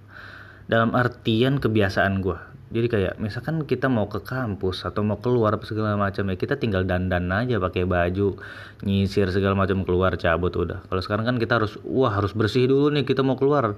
[0.65, 5.93] dalam artian kebiasaan gue jadi kayak misalkan kita mau ke kampus atau mau keluar segala
[5.95, 8.35] macam ya kita tinggal dandan aja pakai baju
[8.81, 10.83] nyisir segala macam keluar cabut udah.
[10.89, 13.77] Kalau sekarang kan kita harus wah harus bersih dulu nih kita mau keluar.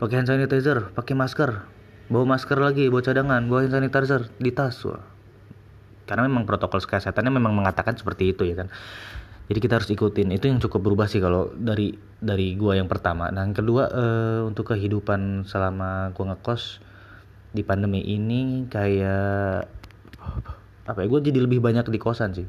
[0.00, 1.68] Pakai hand sanitizer pakai masker.
[2.08, 5.04] Bawa masker lagi bawa cadangan bawa hand sanitizer di tas wah.
[6.06, 8.72] Karena memang protokol kesehatannya memang mengatakan seperti itu ya kan
[9.50, 10.30] jadi kita harus ikutin.
[10.30, 13.34] Itu yang cukup berubah sih kalau dari dari gua yang pertama.
[13.34, 16.78] Nah yang kedua uh, untuk kehidupan selama gua ngekos
[17.50, 19.66] di pandemi ini kayak
[20.86, 22.46] apa ya gue jadi lebih banyak di kosan sih.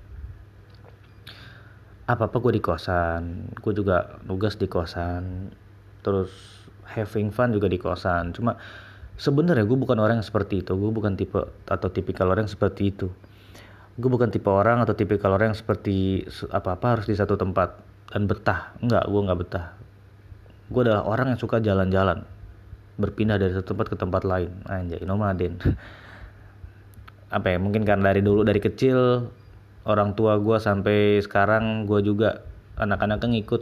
[2.05, 3.49] Apa apa gue di kosan.
[3.57, 5.49] Gue juga nugas di kosan.
[6.05, 6.29] Terus
[6.85, 8.29] having fun juga di kosan.
[8.37, 8.61] Cuma
[9.17, 10.77] sebenarnya gue bukan orang yang seperti itu.
[10.77, 13.09] Gue bukan tipe atau tipikal orang yang seperti itu
[13.99, 17.75] gue bukan tipe orang atau tipikal orang yang seperti apa apa harus di satu tempat
[18.12, 18.71] dan betah.
[18.80, 19.65] Enggak gue nggak betah.
[20.71, 22.23] Gue adalah orang yang suka jalan-jalan
[22.95, 24.51] berpindah dari satu tempat ke tempat lain.
[24.67, 25.60] Anjay nomaden
[27.36, 29.32] apa ya mungkin karena dari dulu dari kecil
[29.88, 32.43] orang tua gue sampai sekarang gue juga
[32.75, 33.62] anak-anaknya ngikut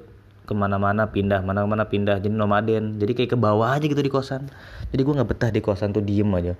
[0.49, 2.21] ke mana-mana pindah mana-mana pindah.
[2.21, 4.45] Jadi nomaden jadi kayak ke bawah aja gitu di kosan.
[4.93, 6.53] Jadi gue nggak betah di kosan tuh diem aja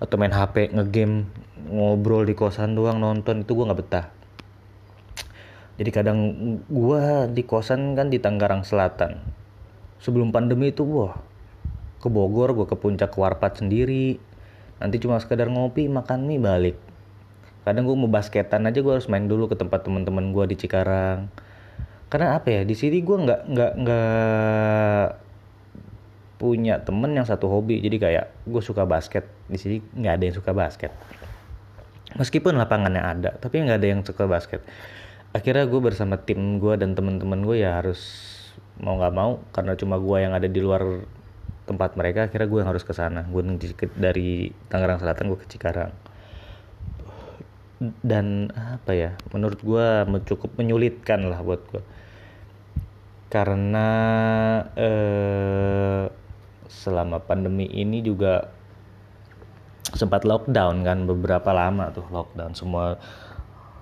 [0.00, 1.28] atau main hp ngegame
[1.68, 4.06] ngobrol di kosan doang nonton itu gue nggak betah.
[5.80, 6.18] Jadi kadang
[6.68, 9.16] gue di kosan kan di Tangerang Selatan.
[10.00, 11.16] Sebelum pandemi itu wah
[12.00, 14.20] ke Bogor gue ke puncak Warpat sendiri.
[14.80, 16.76] Nanti cuma sekedar ngopi makan mie balik.
[17.64, 21.32] Kadang gue mau basketan aja gue harus main dulu ke tempat teman-teman gue di Cikarang.
[22.12, 25.04] Karena apa ya di sini gue nggak nggak nggak
[26.40, 27.84] punya temen yang satu hobi.
[27.84, 29.28] Jadi kayak gue suka basket.
[29.44, 30.92] Di sini nggak ada yang suka basket.
[32.16, 34.64] Meskipun lapangannya ada tapi nggak ada yang suka basket.
[35.36, 38.00] Akhirnya gue bersama tim gue dan teman-teman gue ya harus
[38.80, 41.04] mau nggak mau karena cuma gue yang ada di luar
[41.68, 43.28] tempat mereka akhirnya gue yang harus ke sana.
[43.28, 43.44] Gue
[43.94, 45.92] dari Tangerang Selatan gue ke Cikarang.
[48.00, 49.86] Dan apa ya menurut gue
[50.24, 51.84] cukup menyulitkan lah buat gue
[53.30, 53.88] karena
[54.74, 56.04] eh,
[56.70, 58.46] selama pandemi ini juga
[59.90, 62.54] sempat lockdown kan beberapa lama tuh lockdown.
[62.54, 62.94] Semua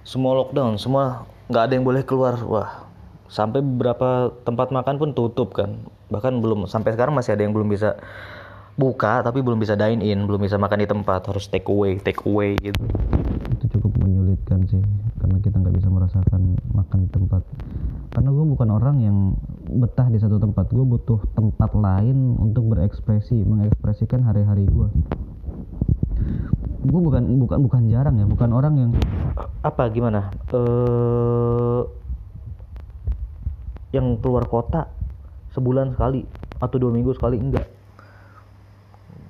[0.09, 2.41] semua lockdown semua nggak ada yang boleh keluar.
[2.49, 2.89] Wah
[3.29, 5.85] sampai beberapa tempat makan pun tutup kan.
[6.09, 8.01] Bahkan belum sampai sekarang masih ada yang belum bisa
[8.79, 11.29] buka tapi belum bisa dine in belum bisa makan di tempat.
[11.29, 12.89] Harus take away take away gitu.
[13.53, 14.81] Itu cukup menyulitkan sih
[15.21, 17.43] karena kita nggak bisa merasakan makan di tempat
[18.09, 19.17] karena gue bukan orang yang
[19.69, 20.73] betah di satu tempat.
[20.73, 24.89] Gue butuh tempat lain untuk berekspresi mengekspresikan hari-hari gue
[26.89, 28.91] gue bukan bukan bukan jarang ya bukan orang yang
[29.67, 30.31] apa gimana?
[30.55, 31.83] Eh
[33.93, 34.87] yang keluar kota
[35.57, 36.23] sebulan sekali
[36.61, 37.67] atau dua minggu sekali enggak.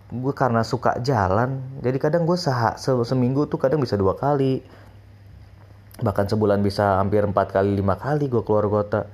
[0.09, 4.61] Gue karena suka jalan jadi kadang gue se seminggu tuh kadang bisa dua kali
[5.99, 9.07] bahkan sebulan bisa hampir empat kali lima kali gue keluar kota.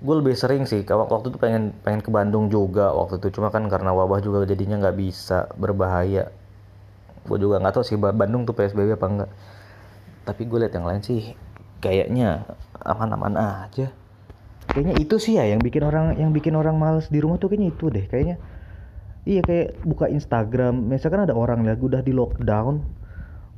[0.00, 3.40] Gue lebih sering sih kalau waktu itu pengen pengen ke Bandung juga waktu itu.
[3.40, 6.32] Cuma kan karena wabah juga jadinya nggak bisa berbahaya.
[7.28, 9.30] Gue juga nggak tahu sih Bandung tuh psbb apa enggak
[10.24, 11.34] tapi gue lihat yang lain sih
[11.80, 12.44] kayaknya
[12.84, 13.90] aman-aman aja.
[14.70, 17.74] Kayaknya itu sih ya yang bikin orang yang bikin orang males di rumah tuh kayaknya
[17.74, 18.06] itu deh.
[18.06, 18.36] Kayaknya
[19.26, 20.86] iya kayak buka Instagram.
[20.86, 22.99] Misalkan ada orang lagi udah di lockdown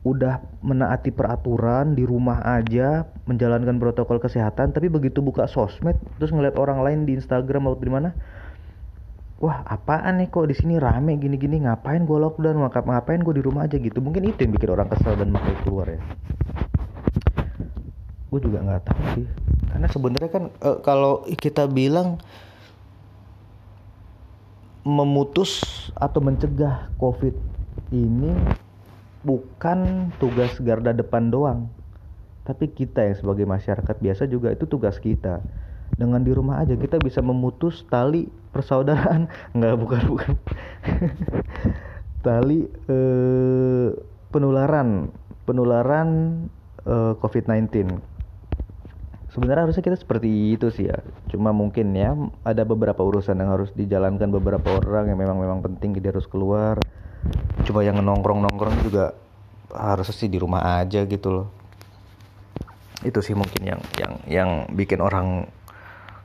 [0.03, 6.59] udah menaati peraturan di rumah aja menjalankan protokol kesehatan tapi begitu buka sosmed terus ngeliat
[6.59, 8.11] orang lain di Instagram atau di mana
[9.43, 13.67] wah apaan nih kok di sini rame gini-gini ngapain gue lockdown ngapain gue di rumah
[13.67, 13.75] aja?
[13.75, 13.99] Gitu.
[13.99, 16.01] Mungkin itu yang bikin orang kesel dan makanya keluar ya.
[18.31, 19.27] Gue juga nggak tahu sih.
[19.67, 22.23] Karena sebenarnya kan e, kalau kita bilang
[24.87, 27.35] memutus atau mencegah covid
[27.91, 28.31] ini
[29.23, 31.71] bukan tugas garda depan doang.
[32.43, 35.43] Tapi kita yang sebagai masyarakat biasa juga itu tugas kita.
[35.95, 39.31] Dengan di rumah aja kita bisa memutus tali persaudaraan.
[39.57, 40.35] Nggak bukan bukan.
[42.27, 43.89] Tali eh,
[44.31, 45.11] penularan.
[45.47, 46.09] Penularan
[46.87, 47.99] eh, COVID-19
[49.33, 51.01] sebenarnya harusnya kita seperti itu sih ya.
[51.33, 52.13] Cuma mungkin ya
[52.45, 56.77] ada beberapa urusan yang harus dijalankan beberapa orang yang memang memang penting dia harus keluar
[57.63, 59.15] coba yang nongkrong nongkrong juga
[59.73, 61.47] harusnya sih di rumah aja gitu loh.
[63.03, 65.49] Itu sih mungkin yang yang yang bikin orang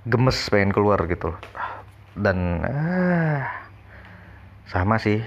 [0.05, 1.39] gemes pengen keluar gitu loh.
[2.17, 3.47] Dan ah,
[4.69, 5.23] sama sih.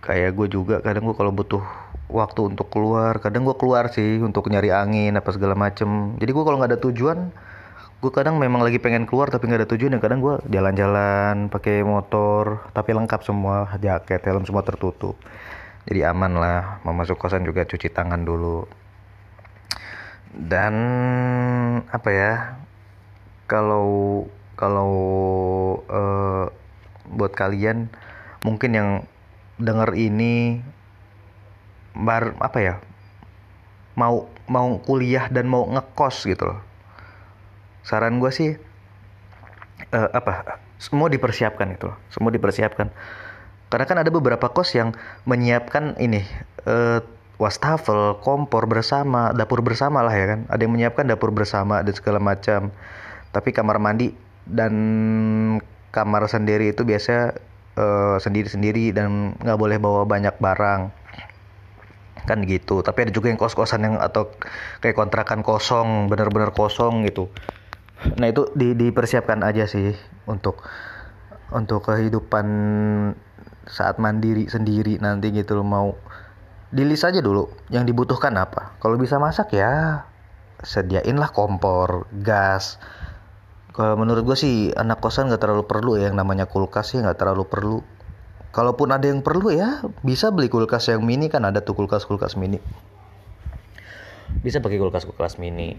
[0.00, 1.60] Kayak gue juga kadang gue kalau butuh
[2.10, 6.16] waktu untuk keluar kadang gue keluar sih untuk nyari angin apa segala macem.
[6.18, 7.30] Jadi gue kalau nggak ada tujuan
[8.00, 11.84] gue kadang memang lagi pengen keluar tapi nggak ada tujuan dan kadang gue jalan-jalan pakai
[11.84, 15.20] motor tapi lengkap semua jaket helm semua tertutup.
[15.84, 18.64] Jadi aman lah mau masuk kosan juga cuci tangan dulu.
[20.32, 20.74] Dan
[21.92, 22.32] apa ya
[23.44, 24.24] kalau
[24.56, 24.92] kalau
[25.92, 26.48] uh,
[27.04, 27.92] buat kalian
[28.48, 28.88] mungkin yang
[29.60, 30.64] denger ini
[31.92, 32.74] bar apa ya
[33.92, 36.69] mau mau kuliah dan mau ngekos gitu loh
[37.82, 38.50] saran gue sih
[39.92, 42.88] uh, apa semua dipersiapkan itu semua dipersiapkan.
[43.70, 44.96] Karena kan ada beberapa kos yang
[45.30, 46.26] menyiapkan ini
[46.66, 46.98] uh,
[47.38, 50.40] wastafel kompor bersama dapur bersama lah ya kan.
[50.50, 52.74] Ada yang menyiapkan dapur bersama dan segala macam.
[53.30, 54.10] Tapi kamar mandi
[54.42, 54.74] dan
[55.94, 57.38] kamar sendiri itu biasa
[57.78, 60.90] uh, sendiri-sendiri dan nggak boleh bawa banyak barang.
[62.26, 62.82] Kan gitu.
[62.82, 64.34] Tapi ada juga yang kos-kosan yang atau
[64.82, 67.30] kayak kontrakan kosong bener-bener kosong gitu
[68.16, 69.92] nah itu di, dipersiapkan aja sih
[70.24, 70.64] untuk
[71.52, 72.46] untuk kehidupan
[73.68, 75.88] saat mandiri sendiri nanti gitu loh mau
[76.70, 78.78] di list aja dulu yang dibutuhkan apa.
[78.78, 80.06] Kalau bisa masak ya
[80.62, 82.78] sediainlah kompor gas.
[83.74, 87.18] Kalau menurut gue sih anak kosan nggak terlalu perlu ya yang namanya kulkas sih nggak
[87.18, 87.78] terlalu perlu.
[88.50, 92.38] Kalaupun ada yang perlu ya bisa beli kulkas yang mini kan ada tuh kulkas kulkas
[92.38, 92.62] mini.
[94.42, 95.74] Bisa pakai kulkas kulkas mini.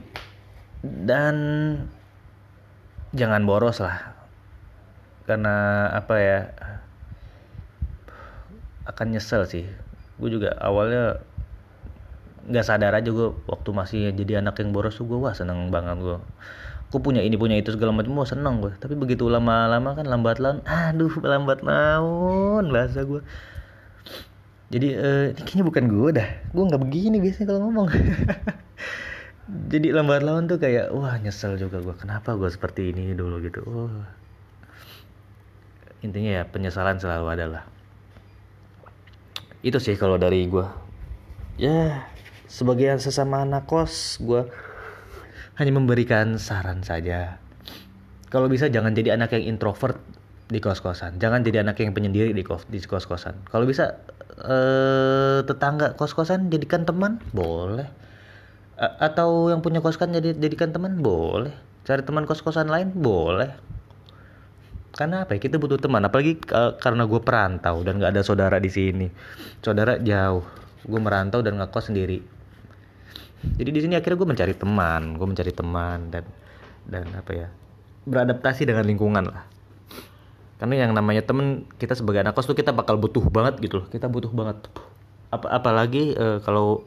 [0.84, 1.36] Dan
[3.16, 4.16] jangan boros lah.
[5.28, 6.40] Karena apa ya
[8.90, 9.66] akan nyesel sih.
[10.18, 11.22] Gue juga awalnya
[12.42, 16.02] nggak sadar aja gue waktu masih jadi anak yang boros tuh gue wah seneng banget
[16.02, 16.18] gue
[16.90, 20.42] gue punya ini punya itu segala macam gue seneng gue tapi begitu lama-lama kan lambat
[20.42, 23.22] laun aduh lambat laun bahasa gue
[24.72, 26.28] jadi uh, ini kayaknya bukan gue dah.
[26.56, 27.92] Gue nggak begini biasanya kalau ngomong
[29.50, 33.42] jadi lambat laun tuh kayak wah nyesel juga gue kenapa gue seperti ini dulu?
[33.42, 33.62] Gitu.
[33.66, 33.90] Oh.
[36.02, 37.64] intinya ya penyesalan selalu ada lah.
[39.62, 40.66] Itu sih kalau dari gue
[41.62, 42.10] ya
[42.50, 44.50] sebagai sesama anak kos gue
[45.62, 47.38] hanya memberikan saran saja.
[48.34, 50.02] Kalau bisa jangan jadi anak yang introvert
[50.50, 51.22] di kos-kosan.
[51.22, 53.46] Jangan jadi anak yang penyendiri di kos di kos-kosan.
[53.46, 54.02] Kalau bisa
[54.42, 57.22] eh, tetangga kos-kosan jadikan teman?
[57.30, 58.02] Boleh
[58.80, 61.54] atau yang punya kos kan jadi jadikan teman boleh.
[61.86, 62.94] Cari teman kos kosan lain?
[62.94, 63.52] Boleh.
[64.92, 65.40] Karena apa ya?
[65.42, 66.04] Kita butuh teman.
[66.04, 69.08] Apalagi uh, karena gue perantau dan gak ada saudara di sini.
[69.64, 70.44] Saudara jauh.
[70.84, 72.22] Gue merantau dan ngekos sendiri.
[73.42, 75.18] Jadi di sini akhirnya gue mencari teman.
[75.18, 76.26] Gue mencari teman dan
[76.86, 77.48] dan apa ya?
[78.06, 79.46] Beradaptasi dengan lingkungan lah.
[80.62, 83.88] Karena yang namanya temen kita sebagai anak kos tuh kita bakal butuh banget gitu loh.
[83.90, 84.70] Kita butuh banget.
[85.34, 86.86] Apa apalagi uh, kalau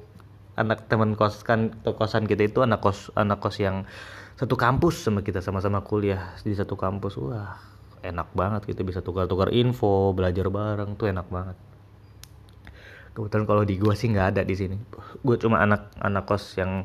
[0.55, 3.87] anak teman kos kan kosan kita itu anak kos anak kos yang
[4.35, 7.19] satu kampus sama kita sama-sama kuliah di satu kampus.
[7.19, 7.59] Wah
[8.05, 11.57] enak banget kita bisa tukar-tukar info belajar bareng tuh enak banget.
[13.15, 14.75] Kebetulan kalau di gua sih nggak ada di sini.
[15.23, 16.83] Gue cuma anak anak kos yang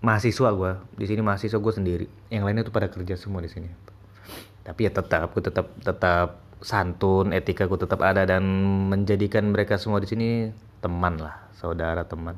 [0.00, 2.06] mahasiswa gue di sini mahasiswa gue sendiri.
[2.30, 3.68] Yang lainnya tuh pada kerja semua di sini.
[4.62, 6.28] Tapi ya tetap gue tetap tetap
[6.62, 8.44] santun etika gue tetap ada dan
[8.92, 10.28] menjadikan mereka semua di sini
[10.80, 12.36] teman lah saudara teman.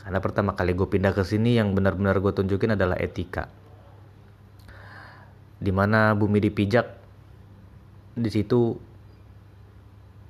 [0.00, 3.52] Karena pertama kali gue pindah ke sini yang benar-benar gue tunjukin adalah etika.
[5.60, 6.88] Di mana bumi dipijak
[8.16, 8.80] di situ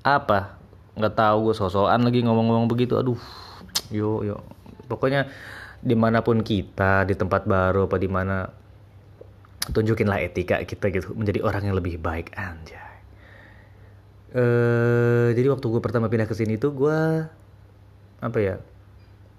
[0.02, 0.58] apa?
[0.98, 2.98] Nggak tahu gue sosokan lagi ngomong-ngomong begitu.
[2.98, 3.20] Aduh
[3.94, 4.42] yo yo.
[4.90, 5.30] Pokoknya
[5.80, 8.50] di mana pun kita di tempat baru apa di mana
[9.70, 12.89] tunjukinlah etika kita gitu menjadi orang yang lebih baik anjay
[14.30, 16.98] eh jadi waktu gue pertama pindah ke sini tuh gue
[18.20, 18.62] apa ya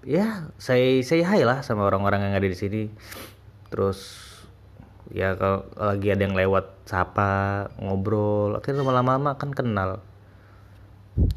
[0.02, 2.82] ya saya saya hai lah sama orang-orang yang ada di sini.
[3.70, 4.20] Terus
[5.12, 10.02] ya kalau lagi ada yang lewat sapa ngobrol akhirnya lama-lama kan kenal.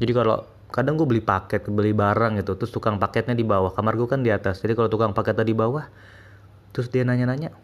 [0.00, 0.44] Jadi kalau
[0.74, 4.20] kadang gue beli paket beli barang gitu terus tukang paketnya di bawah kamar gue kan
[4.20, 4.60] di atas.
[4.60, 5.86] Jadi kalau tukang paketnya di bawah
[6.74, 7.54] terus dia nanya-nanya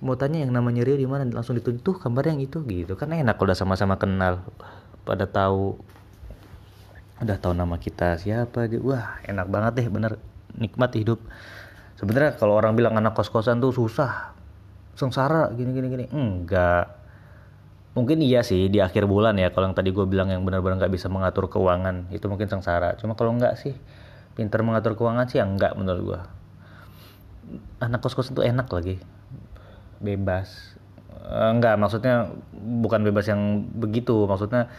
[0.00, 1.28] mau tanya yang namanya Rio di mana?
[1.28, 2.58] Langsung ditunjuk kamarnya yang itu.
[2.64, 4.44] Gitu kan enak kalau udah sama-sama kenal
[5.04, 5.78] pada tahu
[7.20, 8.92] udah tahu nama kita siapa gitu.
[8.92, 10.12] Wah enak banget deh bener.
[10.56, 11.20] Nikmat hidup.
[12.00, 14.32] Sebenarnya kalau orang bilang anak kos-kosan tuh susah
[14.96, 16.04] sengsara gini gini gini.
[16.10, 16.96] Enggak.
[17.92, 20.94] Mungkin iya sih di akhir bulan ya kalau yang tadi gue bilang yang benar-benar nggak
[20.94, 22.96] bisa mengatur keuangan itu mungkin sengsara.
[22.96, 23.76] Cuma kalau enggak sih
[24.32, 26.20] pinter mengatur keuangan sih yang enggak menurut gue
[27.82, 28.96] anak kos-kosan tuh enak lagi.
[30.00, 30.79] Bebas
[31.26, 34.24] Eh, enggak maksudnya bukan bebas yang begitu.
[34.24, 34.72] Maksudnya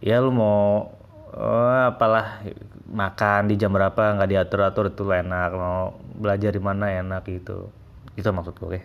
[0.00, 0.88] ya lu mau
[1.36, 2.40] eh, apalah
[2.90, 5.50] makan di jam berapa nggak diatur atur itu enak.
[5.52, 7.68] Mau belajar di mana enak gitu.
[8.16, 8.80] Itu maksud gue oke?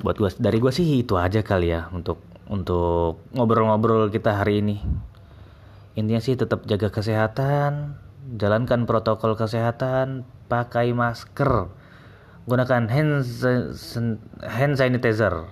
[0.00, 4.76] Buat gue dari gue sih itu aja kali ya untuk untuk ngobrol-ngobrol kita hari ini.
[5.94, 7.98] Intinya sih tetap jaga kesehatan
[8.36, 11.72] jalankan protokol kesehatan pakai masker
[12.48, 13.12] gunakan hand
[14.44, 15.44] hand sanitizer.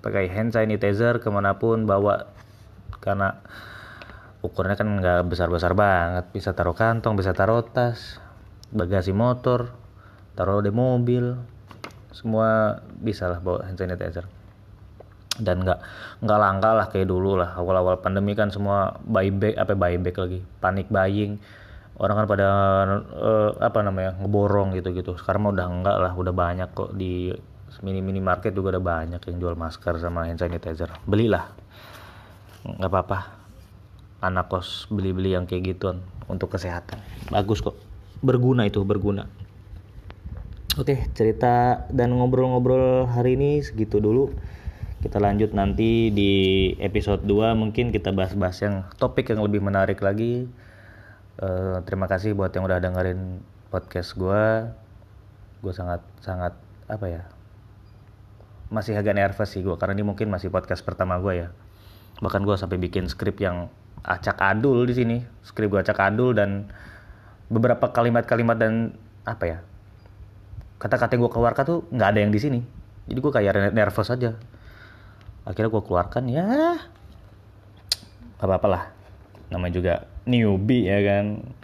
[0.00, 2.28] Pakai hand sanitizer ke mana pun bawa
[3.00, 3.40] karena
[4.40, 6.28] ukurannya kan nggak besar-besar banget.
[6.32, 8.20] Bisa taruh kantong bisa taruh tas
[8.72, 9.72] bagasi motor
[10.36, 11.36] taruh di mobil.
[12.10, 14.24] Semua bisa lah bawa hand sanitizer.
[15.40, 15.80] Dan nggak
[16.20, 17.56] nggak langka lah kayak dulu lah.
[17.56, 20.40] Awal-awal pandemi kan semua buyback apa buyback lagi.
[20.60, 21.40] Panik buying
[22.00, 22.48] orang kan pada
[23.12, 25.12] eh, apa namanya ngeborong gitu gitu.
[25.20, 27.28] Sekarang mah udah enggak lah udah banyak kok di
[27.84, 30.88] mini minimarket juga udah banyak yang jual masker sama hand sanitizer.
[31.04, 31.52] Belilah.
[32.64, 33.18] Nggak apa-apa.
[34.24, 37.00] Anak kos beli-beli yang kayak gituan untuk kesehatan.
[37.28, 37.76] Bagus kok.
[38.20, 39.28] Berguna itu berguna.
[40.78, 44.32] Oke, cerita dan ngobrol-ngobrol hari ini segitu dulu.
[45.00, 46.32] Kita lanjut nanti di
[46.76, 50.44] episode 2 mungkin kita bahas-bahas yang topik yang lebih menarik lagi.
[51.40, 53.40] Eh, terima kasih buat yang udah dengerin
[53.72, 54.44] podcast gue.
[55.64, 56.52] Gue sangat sangat
[56.84, 57.22] apa ya?
[58.68, 61.48] Masih agak nervous sih gue karena ini mungkin masih podcast pertama gue ya.
[62.20, 63.72] Bahkan gue sampai bikin skrip yang
[64.04, 65.16] acak adul di sini.
[65.40, 66.68] Skrip gue acak adul dan
[67.48, 69.58] beberapa kalimat-kalimat dan apa ya?
[70.80, 72.60] kata-kata yang gue keluarkan tuh nggak ada yang di sini
[73.04, 74.32] jadi gue kayak nervous aja
[75.44, 76.48] akhirnya gue keluarkan ya
[78.40, 78.82] apa apa lah
[79.52, 79.94] namanya juga
[80.28, 81.54] newbie ya kan.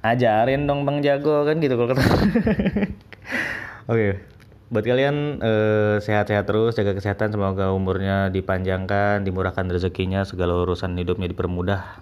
[0.00, 2.00] Ajarin dong bang jago kan gitu kalau kata
[3.92, 4.30] oke
[4.70, 11.26] buat kalian eh, sehat-sehat terus jaga kesehatan semoga umurnya dipanjangkan dimurahkan rezekinya segala urusan hidupnya
[11.26, 12.00] dipermudah.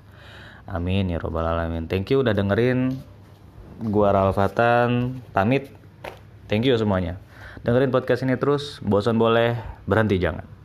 [0.69, 1.89] Amin ya robbal alamin.
[1.89, 2.93] Thank you udah dengerin.
[3.89, 5.73] Gua Ralfatan pamit.
[6.45, 7.17] Thank you semuanya.
[7.65, 9.57] Dengerin podcast ini terus, bosan boleh,
[9.89, 10.58] berhenti jangan.